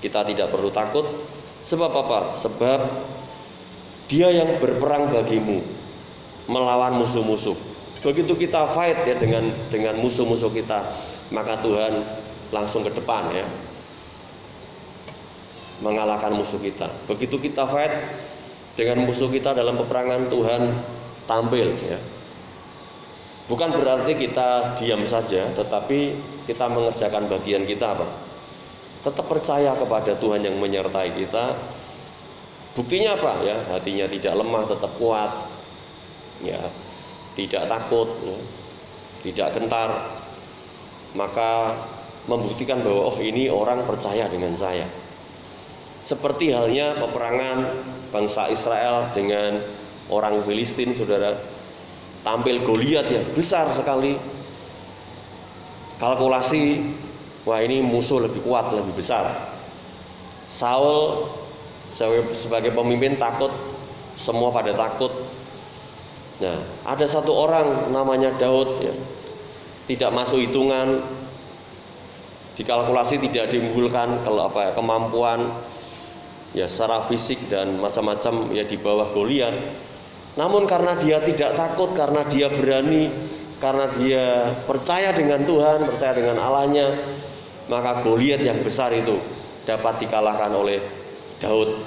[0.00, 1.04] Kita tidak perlu takut.
[1.60, 2.40] Sebab apa?
[2.40, 2.80] Sebab
[4.10, 5.62] Dia yang berperang bagimu
[6.50, 7.54] melawan musuh-musuh.
[8.02, 10.98] Begitu kita fight ya dengan dengan musuh-musuh kita,
[11.30, 12.02] maka Tuhan
[12.50, 13.46] langsung ke depan ya
[15.80, 16.88] mengalahkan musuh kita.
[17.08, 17.92] Begitu kita fight,
[18.76, 20.62] dengan musuh kita dalam peperangan Tuhan
[21.28, 22.00] tampil ya.
[23.50, 26.14] Bukan berarti kita diam saja, tetapi
[26.46, 28.06] kita mengerjakan bagian kita apa?
[29.02, 31.58] Tetap percaya kepada Tuhan yang menyertai kita.
[32.78, 33.56] Buktinya apa ya?
[33.74, 35.50] Hatinya tidak lemah, tetap kuat.
[36.46, 36.70] Ya,
[37.34, 38.38] tidak takut, ya,
[39.26, 39.90] tidak gentar.
[41.18, 41.74] Maka
[42.30, 44.86] membuktikan bahwa oh ini orang percaya dengan saya.
[46.00, 47.58] Seperti halnya peperangan
[48.10, 49.60] bangsa Israel dengan
[50.10, 51.38] orang Filistin, saudara.
[52.20, 54.20] Tampil Goliat ya besar sekali.
[55.96, 56.84] Kalkulasi
[57.48, 59.56] wah ini musuh lebih kuat lebih besar.
[60.52, 61.28] Saul
[62.36, 63.52] sebagai pemimpin takut
[64.20, 65.12] semua pada takut.
[66.44, 68.92] Nah ada satu orang namanya Daud ya.
[69.88, 71.00] Tidak masuk hitungan.
[72.60, 75.56] Dikalkulasi tidak diunggulkan kalau apa ya, kemampuan
[76.56, 79.54] ya secara fisik dan macam-macam ya di bawah Goliat
[80.38, 83.10] namun karena dia tidak takut, karena dia berani,
[83.58, 84.24] karena dia
[84.62, 86.86] percaya dengan Tuhan, percaya dengan Allahnya,
[87.66, 89.18] maka Goliat yang besar itu
[89.66, 90.78] dapat dikalahkan oleh
[91.42, 91.82] Daud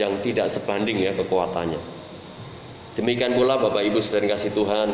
[0.00, 1.80] yang tidak sebanding ya kekuatannya.
[2.96, 4.88] Demikian pula Bapak Ibu saudara kasih Tuhan,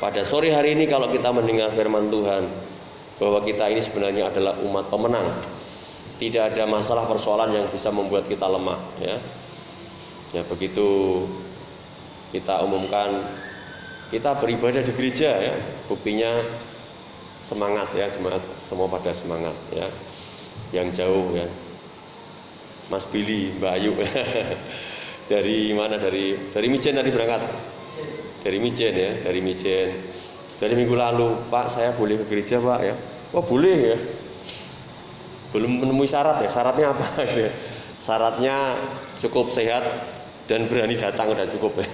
[0.00, 2.48] pada sore hari ini kalau kita mendengar firman Tuhan
[3.20, 5.28] bahwa kita ini sebenarnya adalah umat pemenang.
[6.20, 9.16] Tidak ada masalah persoalan yang bisa membuat kita lemah ya.
[10.36, 11.24] Ya begitu
[12.28, 13.24] kita umumkan
[14.12, 15.56] kita beribadah di gereja ya.
[15.88, 16.44] Buktinya
[17.40, 19.88] semangat ya semangat semua pada semangat ya.
[20.76, 21.48] Yang jauh ya.
[22.92, 23.96] Mas Billy Mbak Ayu
[25.32, 25.96] dari mana?
[25.96, 27.48] Dari dari Mijen tadi berangkat.
[28.44, 29.88] Dari Mijen ya dari Mijen.
[30.60, 32.92] Dari minggu lalu Pak saya boleh ke gereja Pak ya.
[33.32, 33.98] Oh boleh ya
[35.50, 37.06] belum menemui syarat ya syaratnya apa?
[38.06, 38.56] Syaratnya
[39.20, 39.84] cukup sehat
[40.48, 41.84] dan berani datang udah cukup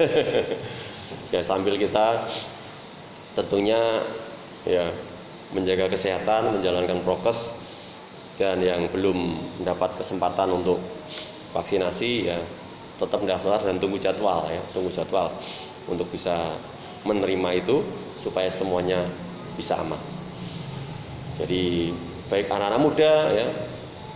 [1.35, 1.41] ya.
[1.43, 2.31] Sambil kita
[3.35, 4.07] tentunya
[4.63, 4.95] ya
[5.51, 7.51] menjaga kesehatan menjalankan prokes
[8.39, 10.79] dan yang belum mendapat kesempatan untuk
[11.57, 12.39] vaksinasi ya
[12.97, 15.33] tetap mendaftar dan tunggu jadwal ya tunggu jadwal
[15.87, 16.57] untuk bisa
[17.07, 17.87] menerima itu
[18.21, 19.07] supaya semuanya
[19.55, 20.01] bisa aman.
[21.39, 21.93] Jadi
[22.27, 23.49] baik anak-anak muda ya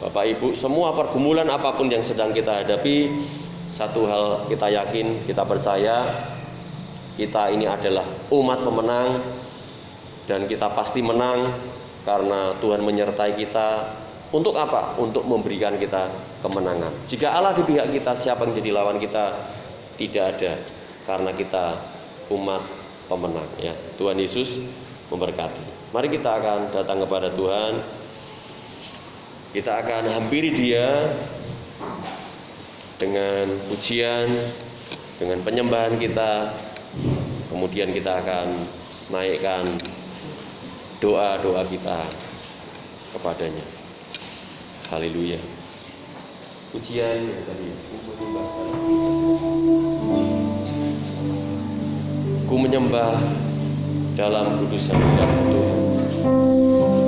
[0.01, 3.13] Bapak Ibu semua pergumulan apa pun yang sedang kita hadapi
[3.71, 6.27] satu hal kita yakin, kita percaya
[7.15, 8.03] kita ini adalah
[8.35, 9.23] umat pemenang
[10.27, 11.55] dan kita pasti menang
[12.03, 13.69] karena Tuhan menyertai kita.
[14.31, 14.95] Untuk apa?
[14.95, 16.07] Untuk memberikan kita
[16.39, 16.95] kemenangan.
[17.11, 19.43] Jika Allah di pihak kita, siapa yang jadi lawan kita?
[19.99, 20.55] Tidak ada.
[21.03, 21.65] Karena kita
[22.31, 22.63] umat
[23.11, 23.75] pemenang ya.
[23.99, 24.63] Tuhan Yesus
[25.11, 25.91] memberkati.
[25.91, 27.73] Mari kita akan datang kepada Tuhan.
[29.51, 31.11] Kita akan hampiri Dia
[33.03, 34.31] dengan pujian,
[35.19, 36.55] dengan penyembahan kita.
[37.51, 38.47] Kemudian kita akan
[39.11, 39.75] naikkan
[41.03, 42.07] doa-doa kita
[43.11, 43.67] kepadanya.
[44.87, 45.43] Haleluya.
[46.71, 47.75] Pujian yang tadi
[52.47, 53.19] Ku menyembah
[54.15, 57.00] dalam kudusan dan Tuhan.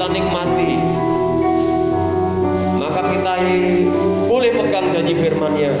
[0.00, 0.80] Kita nikmati,
[2.80, 3.32] maka kita
[4.32, 5.72] boleh pegang janji firman-Nya.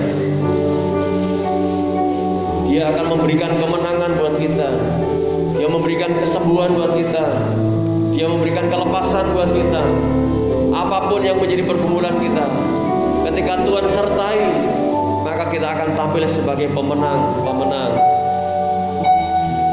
[2.68, 4.68] Dia akan memberikan kemenangan buat kita.
[5.56, 7.24] Dia memberikan kesembuhan buat kita.
[8.12, 9.88] Dia memberikan kelepasan buat kita.
[10.68, 12.44] Apa pun yang menjadi pergumulan kita,
[13.24, 14.40] ketika Tuhan sertai,
[15.24, 17.96] maka kita akan tampil sebagai pemenang, pemenang.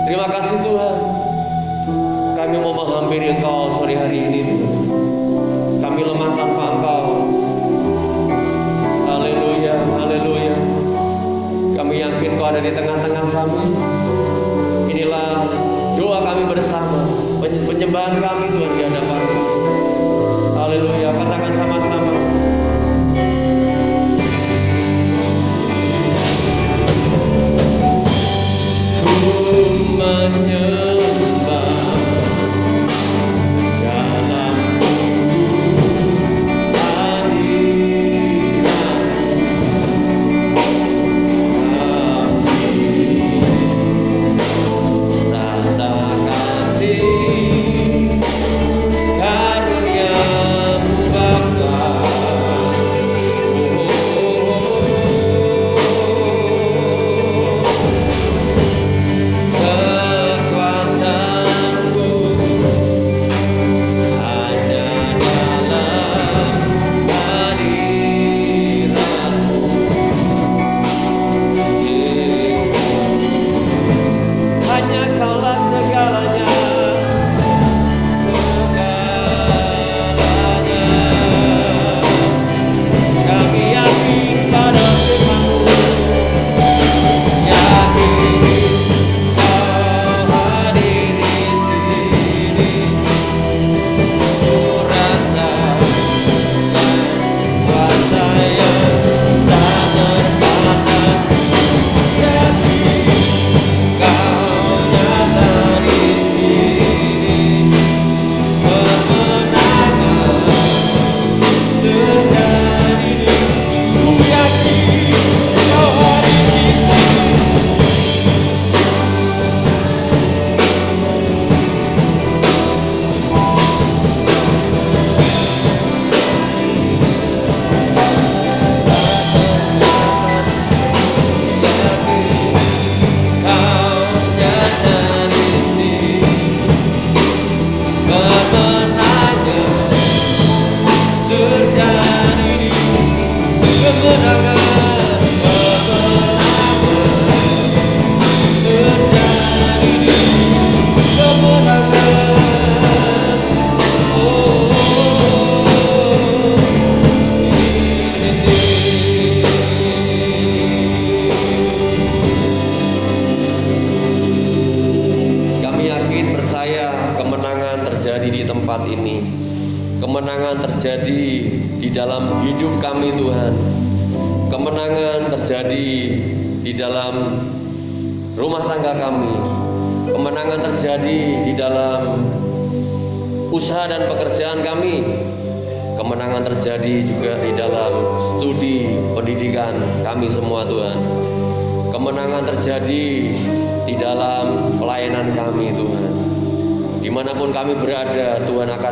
[0.07, 1.16] Terima kasih Tuhan.
[2.47, 4.63] Kami mau menghampiri Engkau sore hari ini.
[5.83, 7.03] Kami lemah tanpa Engkau.
[9.03, 10.55] Haleluya, haleluya.
[11.75, 13.63] Kami yakin Kau ada di tengah-tengah kami.
[14.95, 15.43] Inilah
[15.99, 17.03] doa kami bersama,
[17.43, 19.23] penyembahan kami Tuhan di hadapan.
[20.55, 22.15] Haleluya, katakan sama-sama.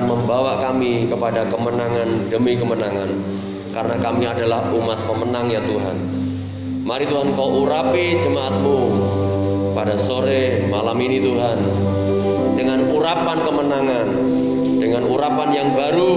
[0.05, 3.09] membawa kami kepada kemenangan demi kemenangan.
[3.75, 5.97] Karena kami adalah umat pemenang ya Tuhan.
[6.85, 8.79] Mari Tuhan kau urapi jemaatmu
[9.75, 11.57] pada sore malam ini Tuhan.
[12.55, 14.07] Dengan urapan kemenangan,
[14.79, 16.13] dengan urapan yang baru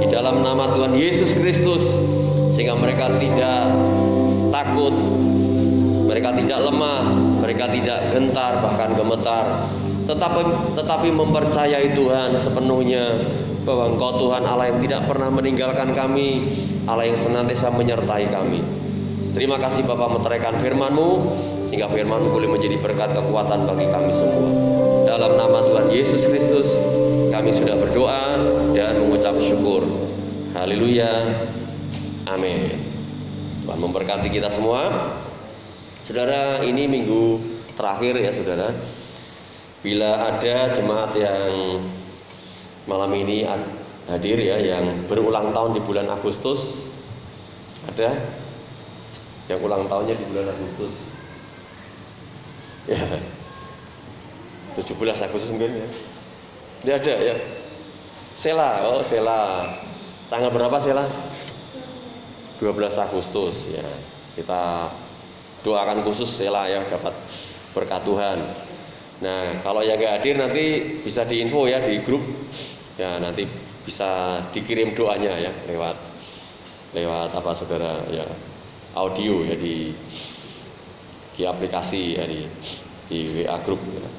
[0.00, 1.84] di dalam nama Tuhan Yesus Kristus
[2.56, 3.68] sehingga mereka tidak
[4.48, 4.94] takut,
[6.08, 7.02] mereka tidak lemah,
[7.44, 9.68] mereka tidak gentar bahkan gemetar
[10.08, 13.28] tetapi mempercayai Tuhan sepenuhnya
[13.68, 16.28] bahwa Engkau Tuhan Allah yang tidak pernah meninggalkan kami,
[16.88, 18.64] Allah yang senantiasa menyertai kami.
[19.36, 21.10] Terima kasih Bapak meteraikan firman-Mu
[21.68, 24.48] sehingga firman-Mu boleh menjadi berkat kekuatan bagi kami semua.
[25.04, 26.68] Dalam nama Tuhan Yesus Kristus
[27.28, 28.40] kami sudah berdoa
[28.72, 29.84] dan mengucap syukur.
[30.56, 31.44] Haleluya.
[32.24, 32.80] Amin.
[33.68, 35.12] Tuhan memberkati kita semua.
[36.08, 37.36] Saudara, ini minggu
[37.76, 38.72] terakhir ya saudara
[39.78, 41.50] bila ada jemaat yang
[42.88, 43.46] malam ini
[44.08, 46.88] hadir ya yang berulang tahun di bulan Agustus
[47.88, 48.10] ada?
[49.48, 50.92] Yang ulang tahunnya di bulan Agustus.
[52.84, 53.00] Ya.
[54.76, 55.88] 17 Agustus mungkin ya.
[56.84, 57.36] Dia ada ya.
[58.36, 59.72] Sela oh Sela.
[60.28, 61.08] Tanggal berapa Sela?
[62.60, 63.88] 12 Agustus ya.
[64.36, 64.92] Kita
[65.64, 67.16] doakan khusus Sela ya dapat
[67.72, 68.38] berkat Tuhan
[69.18, 70.64] nah kalau yang gak hadir nanti
[71.02, 72.22] bisa diinfo ya di grup
[72.94, 73.46] ya nanti
[73.82, 75.96] bisa dikirim doanya ya lewat
[76.94, 78.26] lewat apa saudara ya
[78.94, 79.90] audio ya di
[81.38, 82.46] di aplikasi ya di
[83.08, 84.10] di WA grup ya.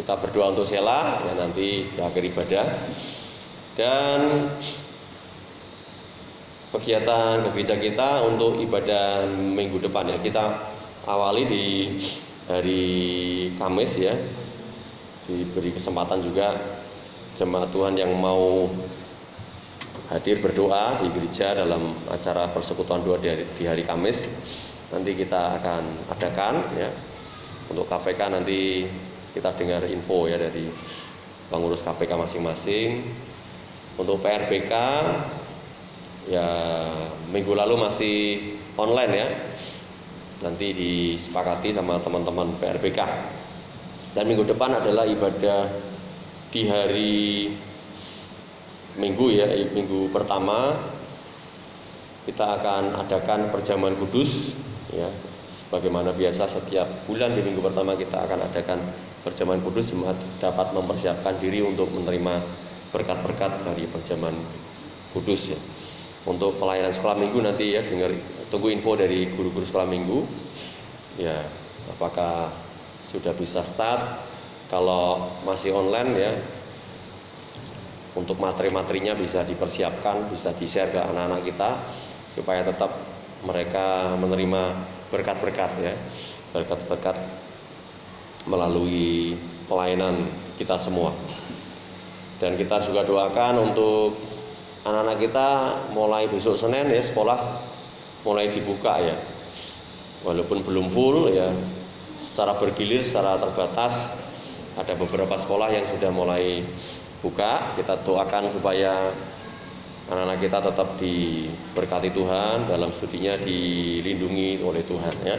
[0.00, 2.66] kita berdoa untuk Sela ya nanti di akhir ibadah
[3.74, 4.20] dan
[6.70, 10.44] kegiatan gereja kita untuk ibadah minggu depan ya kita
[11.04, 11.64] awali di
[12.50, 12.82] hari
[13.54, 14.18] Kamis ya
[15.30, 16.58] diberi kesempatan juga
[17.38, 18.66] jemaat Tuhan yang mau
[20.10, 24.26] hadir berdoa di gereja dalam acara persekutuan doa di hari, di hari Kamis.
[24.90, 26.90] Nanti kita akan adakan ya.
[27.70, 28.90] Untuk KPK nanti
[29.30, 30.66] kita dengar info ya dari
[31.46, 33.06] pengurus KPK masing-masing.
[33.94, 34.72] Untuk PRBK
[36.26, 36.48] ya
[37.30, 38.18] minggu lalu masih
[38.74, 39.28] online ya
[40.40, 43.00] nanti disepakati sama teman-teman PRBK
[44.10, 45.70] dan minggu depan adalah ibadah
[46.50, 47.46] di hari
[48.98, 50.74] minggu ya minggu pertama.
[52.20, 54.54] Kita akan adakan perjamuan kudus
[54.90, 55.08] ya.
[55.62, 58.78] Sebagaimana biasa setiap bulan di minggu pertama kita akan adakan
[59.22, 59.94] perjamuan kudus.
[59.94, 62.42] Jemaat dapat mempersiapkan diri untuk menerima
[62.90, 64.34] berkat-berkat dari perjamuan
[65.14, 65.60] kudus ya
[66.28, 68.12] untuk pelayanan sekolah minggu nanti ya dengar
[68.52, 70.18] tunggu info dari guru-guru sekolah minggu.
[71.16, 71.48] Ya
[71.96, 72.52] apakah
[73.08, 74.28] sudah bisa start?
[74.68, 76.32] Kalau masih online ya
[78.14, 81.70] untuk materi-materinya bisa dipersiapkan bisa di-share ke anak-anak kita
[82.30, 82.90] supaya tetap
[83.42, 84.62] mereka menerima
[85.08, 85.94] berkat-berkat ya.
[86.52, 87.16] Berkat-berkat
[88.44, 89.38] melalui
[89.70, 91.14] pelayanan kita semua.
[92.40, 94.16] Dan kita juga doakan untuk
[94.84, 95.48] anak-anak kita
[95.92, 97.60] mulai besok Senin ya sekolah
[98.24, 99.16] mulai dibuka ya
[100.24, 101.52] walaupun belum full ya
[102.30, 103.96] secara bergilir secara terbatas
[104.76, 106.64] ada beberapa sekolah yang sudah mulai
[107.20, 109.12] buka kita doakan supaya
[110.10, 115.38] anak-anak kita tetap diberkati Tuhan dalam studinya dilindungi oleh Tuhan ya.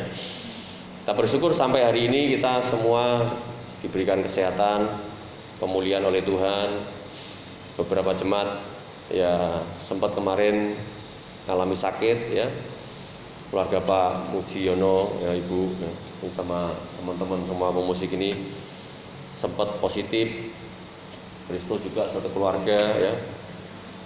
[1.02, 3.36] Kita bersyukur sampai hari ini kita semua
[3.84, 5.02] diberikan kesehatan,
[5.60, 6.88] pemulihan oleh Tuhan.
[7.76, 8.64] Beberapa jemaat
[9.12, 10.76] ya sempat kemarin
[11.46, 12.48] mengalami sakit ya.
[13.52, 15.92] Keluarga Pak Mujiono ya Ibu ya,
[16.32, 18.56] sama teman-teman semua pemusik ini
[19.36, 20.56] sempat positif.
[21.52, 23.14] Kristo juga satu keluarga ya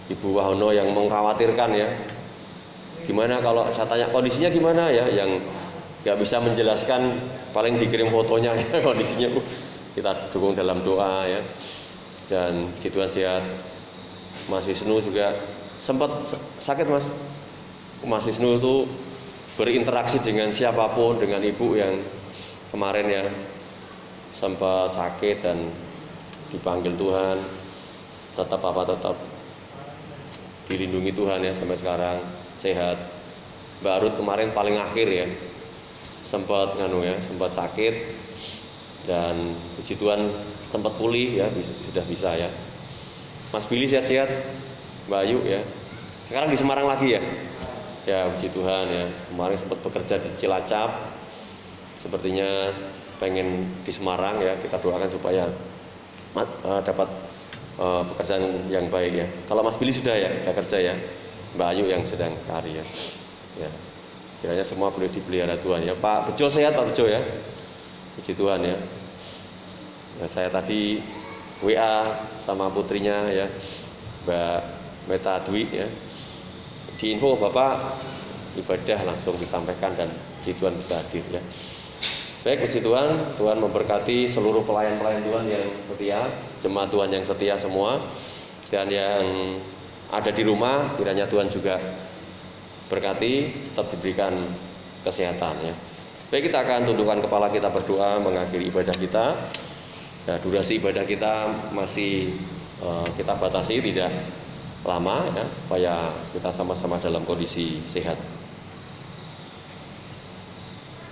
[0.10, 1.89] Ibu Wahono yang mengkhawatirkan ya.
[3.06, 5.38] Gimana kalau saya tanya kondisinya gimana ya yang
[6.06, 7.18] nggak bisa menjelaskan
[7.53, 9.45] paling dikirim fotonya ya, kondisinya uh,
[9.97, 11.41] kita dukung dalam doa ya
[12.30, 13.41] dan situan sehat
[14.51, 15.33] masih Senu juga
[15.81, 16.29] sempat
[16.61, 17.05] sakit mas.
[18.05, 18.86] Masih Senu itu
[19.55, 22.03] berinteraksi dengan siapa pun dengan ibu yang
[22.69, 23.25] kemarin ya
[24.36, 25.71] sempat sakit dan
[26.51, 27.38] dipanggil Tuhan.
[28.36, 29.15] Tetap apa tetap
[30.67, 32.17] dilindungi Tuhan ya sampai sekarang
[32.59, 32.97] sehat.
[33.79, 35.27] Mbak Arut kemarin paling akhir ya
[36.27, 37.95] sempat nganu ya sempat sakit.
[39.05, 40.33] Dan puji Tuhan
[40.65, 41.47] sempat pulih ya
[41.86, 42.49] sudah bisa ya
[43.56, 44.28] Mas Billy sehat-sehat
[45.08, 45.64] Mbak Ayu ya
[46.28, 47.22] sekarang di Semarang lagi ya
[48.03, 50.91] ya puji Tuhan ya kemarin sempat bekerja di Cilacap
[52.03, 52.76] sepertinya
[53.18, 55.47] pengen di Semarang ya kita doakan supaya
[56.36, 57.10] uh, dapat
[57.80, 59.28] uh, pekerjaan yang baik ya.
[59.47, 60.95] Kalau Mas Billy sudah ya, ya kerja ya.
[61.56, 62.86] Mbak Ayu yang sedang cari ya.
[63.56, 63.72] Ya.
[64.43, 65.95] Kiranya semua boleh dipelihara Tuhan ya.
[65.95, 67.24] Pak Bejo sehat Pak Bejo ya.
[68.20, 68.78] Puji Tuhan ya.
[70.20, 70.26] ya.
[70.28, 70.99] Saya tadi
[71.64, 73.47] WA sama putrinya ya.
[74.26, 74.60] Mbak
[75.08, 75.88] Meta Dwi ya.
[76.97, 78.01] Di info Bapak
[78.56, 80.10] ibadah langsung disampaikan dan
[80.41, 81.41] puji Tuhan bisa hadir ya.
[82.45, 86.20] Baik, puji Tuhan, Tuhan memberkati seluruh pelayan-pelayan Tuhan yang setia,
[86.62, 88.06] jemaat Tuhan yang setia semua,
[88.70, 89.26] dan yang
[90.14, 91.82] ada di rumah, kiranya Tuhan juga
[92.86, 93.34] berkati,
[93.74, 94.45] tetap diberikan
[95.01, 95.74] kesehatan ya.
[96.30, 99.26] Baik, kita akan tundukkan kepala kita berdoa mengakhiri ibadah kita.
[100.26, 101.34] Nah, durasi ibadah kita
[101.69, 102.34] masih
[102.82, 104.09] uh, kita batasi tidak
[104.82, 105.95] lama ya, supaya
[106.34, 108.17] kita sama-sama dalam kondisi sehat.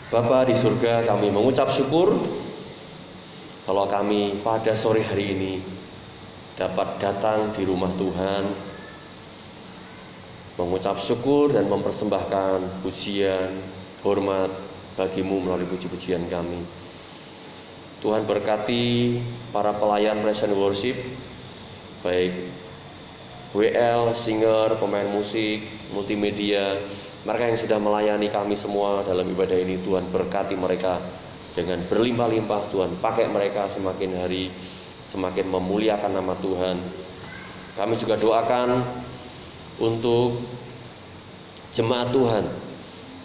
[0.09, 2.13] Bapa di surga kami mengucap syukur
[3.65, 5.53] kalau kami pada sore hari ini
[6.53, 8.43] dapat datang di rumah Tuhan,
[10.57, 13.61] mengucap syukur dan mempersembahkan pujian,
[14.05, 14.53] hormat
[14.93, 16.82] bagimu melalui puji-pujian kami.
[18.03, 19.15] Tuhan berkati
[19.55, 20.99] para pelayan and worship,
[22.03, 22.51] baik
[23.55, 26.83] WL, singer, pemain musik, multimedia,
[27.23, 30.99] mereka yang sudah melayani kami semua dalam ibadah ini, Tuhan berkati mereka
[31.55, 34.49] dengan berlimpah-limpah, Tuhan pakai mereka semakin hari
[35.13, 36.77] semakin memuliakan nama Tuhan.
[37.77, 38.81] Kami juga doakan
[39.77, 40.41] untuk
[41.77, 42.45] jemaat Tuhan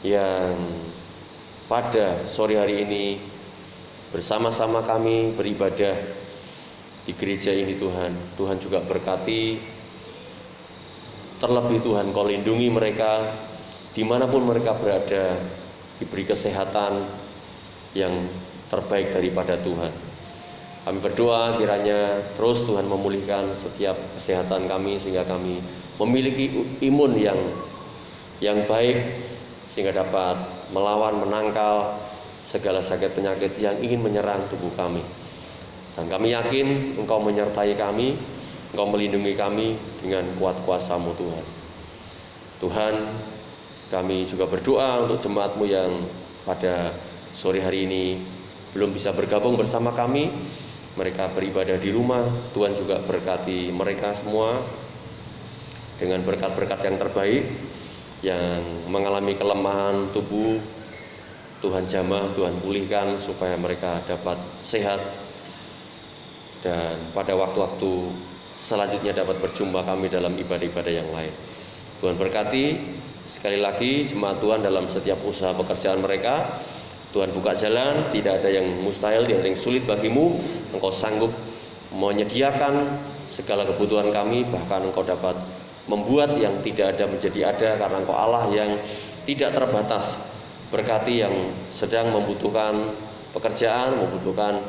[0.04, 0.52] yang
[1.72, 3.04] pada sore hari ini
[4.08, 5.96] bersama-sama kami beribadah
[7.04, 8.36] di gereja ini Tuhan.
[8.36, 9.60] Tuhan juga berkati
[11.38, 13.32] terlebih Tuhan kau lindungi mereka
[13.94, 15.38] di mana pun mereka berada
[15.98, 17.08] diberi kesehatan
[17.96, 18.28] yang
[18.68, 19.92] terbaik daripada Tuhan.
[20.84, 25.60] Kami berdoa kiranya terus Tuhan memulihkan setiap kesehatan kami sehingga kami
[26.00, 26.48] memiliki
[26.80, 27.40] imun yang
[28.38, 28.96] yang baik
[29.68, 30.38] sehingga dapat
[30.72, 31.98] melawan menangkal
[32.48, 35.04] segala sakit penyakit yang ingin menyerang tubuh kami.
[35.94, 38.16] Dan kami yakin Engkau menyertai kami,
[38.72, 41.44] Engkau melindungi kami dengan kuat kuasamu Tuhan.
[42.58, 42.94] Tuhan,
[43.92, 46.08] kami juga berdoa untuk jemaatmu yang
[46.48, 46.96] pada
[47.36, 48.04] sore hari ini
[48.72, 50.28] belum bisa bergabung bersama kami
[50.98, 54.66] mereka beribadah di rumah, Tuhan juga berkati mereka semua
[55.94, 57.44] dengan berkat-berkat yang terbaik
[58.18, 60.58] yang mengalami kelemahan tubuh
[61.58, 65.02] Tuhan jamah, Tuhan pulihkan supaya mereka dapat sehat
[66.62, 67.90] dan pada waktu-waktu
[68.58, 71.34] selanjutnya dapat berjumpa kami dalam ibadah-ibadah yang lain.
[71.98, 72.64] Tuhan berkati
[73.26, 76.62] sekali lagi jemaat Tuhan dalam setiap usaha pekerjaan mereka
[77.08, 80.36] Tuhan buka jalan, tidak ada yang mustahil, tidak ada yang sulit bagimu.
[80.76, 81.32] Engkau sanggup
[81.88, 83.00] menyediakan
[83.32, 85.40] segala kebutuhan kami, bahkan engkau dapat
[85.88, 88.76] membuat yang tidak ada menjadi ada karena engkau Allah yang
[89.24, 90.04] tidak terbatas.
[90.68, 91.34] Berkati yang
[91.72, 92.92] sedang membutuhkan
[93.32, 94.68] pekerjaan, membutuhkan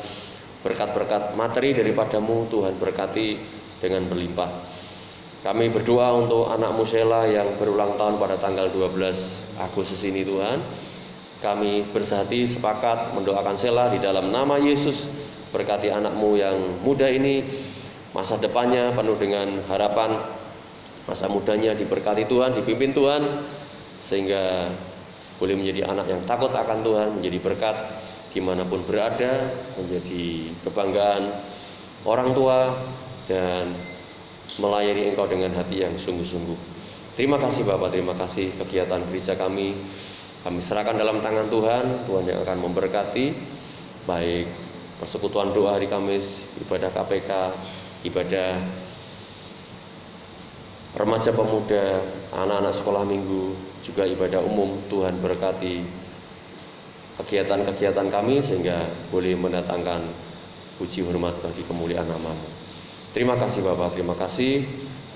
[0.63, 3.39] berkat-berkat materi daripadamu, Tuhan berkati
[3.83, 4.51] dengan berlimpah.
[5.39, 10.59] Kami berdoa untuk anak Musela yang berulang tahun pada tanggal 12 Agustus ini Tuhan.
[11.39, 15.07] Kami bersehati sepakat mendoakan Sela di dalam nama Yesus.
[15.55, 17.47] Berkati anakmu yang muda ini
[18.11, 20.19] masa depannya penuh dengan harapan.
[21.07, 23.47] Masa mudanya diberkati Tuhan dipimpin Tuhan
[24.03, 24.75] sehingga
[25.39, 27.77] boleh menjadi anak yang takut akan Tuhan menjadi berkat
[28.29, 31.23] di mana pun berada menjadi kebanggaan
[32.05, 32.59] orang tua
[33.25, 33.73] dan
[34.59, 36.59] melayani engkau dengan hati yang sungguh-sungguh.
[37.15, 37.95] Terima kasih Bapak.
[37.95, 39.75] Terima kasih kegiatan gereja kami.
[40.39, 43.25] Kami serahkan dalam tangan Tuhan, Tuhan yang akan memberkati.
[44.07, 44.47] Baik
[44.99, 46.27] persekutuan doa hari Kamis,
[46.59, 47.31] ibadah KPK,
[48.07, 48.51] ibadah
[50.95, 52.03] remaja pemuda,
[52.35, 53.55] anak-anak sekolah minggu,
[53.85, 54.81] juga ibadah umum.
[54.87, 55.83] Tuhan berkati
[57.19, 60.07] kegiatan-kegiatan kami sehingga boleh mendatangkan
[60.79, 62.47] puji hormat bagi kemuliaan namamu.
[63.11, 64.63] Terima kasih Bapak, terima kasih.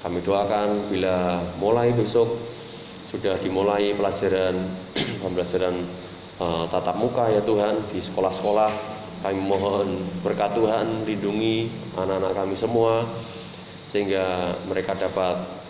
[0.03, 2.35] Kami doakan bila mulai besok
[3.07, 4.67] sudah dimulai pelajaran
[5.23, 5.85] pembelajaran
[6.41, 8.71] uh, tatap muka ya Tuhan di sekolah-sekolah
[9.23, 13.07] kami mohon berkat Tuhan lindungi anak-anak kami semua
[13.87, 15.62] sehingga mereka dapat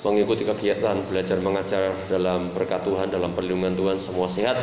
[0.00, 4.58] mengikuti kegiatan belajar mengajar dalam berkat Tuhan dalam perlindungan Tuhan semua sehat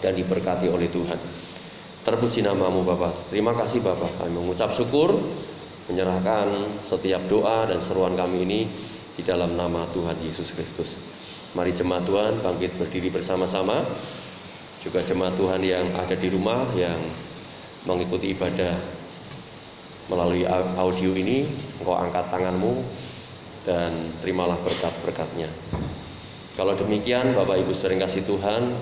[0.00, 1.18] dan diberkati oleh Tuhan
[2.04, 5.20] terpuji namamu Bapak terima kasih Bapak kami mengucap syukur
[5.88, 8.60] menyerahkan setiap doa dan seruan kami ini
[9.18, 10.94] di dalam nama Tuhan Yesus Kristus.
[11.56, 13.82] Mari jemaat Tuhan bangkit berdiri bersama-sama.
[14.84, 17.02] Juga jemaat Tuhan yang ada di rumah yang
[17.82, 18.78] mengikuti ibadah
[20.06, 20.46] melalui
[20.78, 21.50] audio ini,
[21.82, 22.84] engkau angkat tanganmu
[23.68, 25.52] dan terimalah berkat-berkatnya.
[26.56, 28.72] Kalau demikian Bapak Ibu sering kasih Tuhan,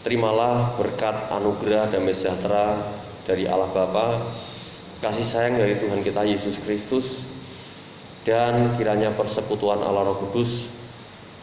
[0.00, 2.96] terimalah berkat anugerah dan sejahtera
[3.28, 4.24] dari Allah Bapa,
[5.04, 7.20] kasih sayang dari Tuhan kita Yesus Kristus,
[8.24, 10.72] dan kiranya persekutuan Allah Roh Kudus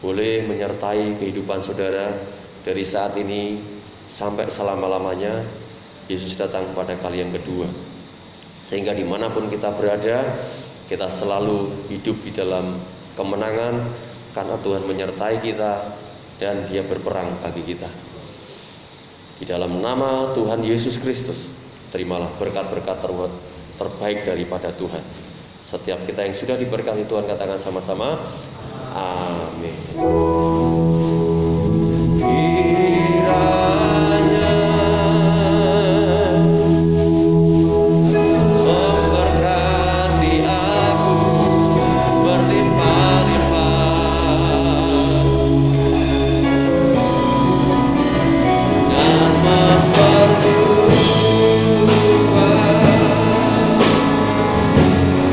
[0.02, 2.10] boleh menyertai kehidupan saudara
[2.66, 3.62] dari saat ini
[4.10, 5.46] sampai selama-lamanya
[6.10, 7.68] Yesus datang pada kali yang kedua
[8.64, 10.36] sehingga di mana pun kita berada
[10.90, 12.82] kita selalu hidup di dalam
[13.14, 13.94] kemenangan
[14.34, 15.72] karena Tuhan menyertai kita
[16.42, 17.86] dan dia berperang bagi kita
[19.38, 21.38] di dalam nama Tuhan Yesus Kristus
[21.94, 23.06] terimalah berkat-berkat
[23.78, 25.30] terbaik daripada Tuhan
[25.70, 28.18] setiap kita yang sudah diberkati Tuhan katakan sama-sama.
[28.90, 29.78] Amin.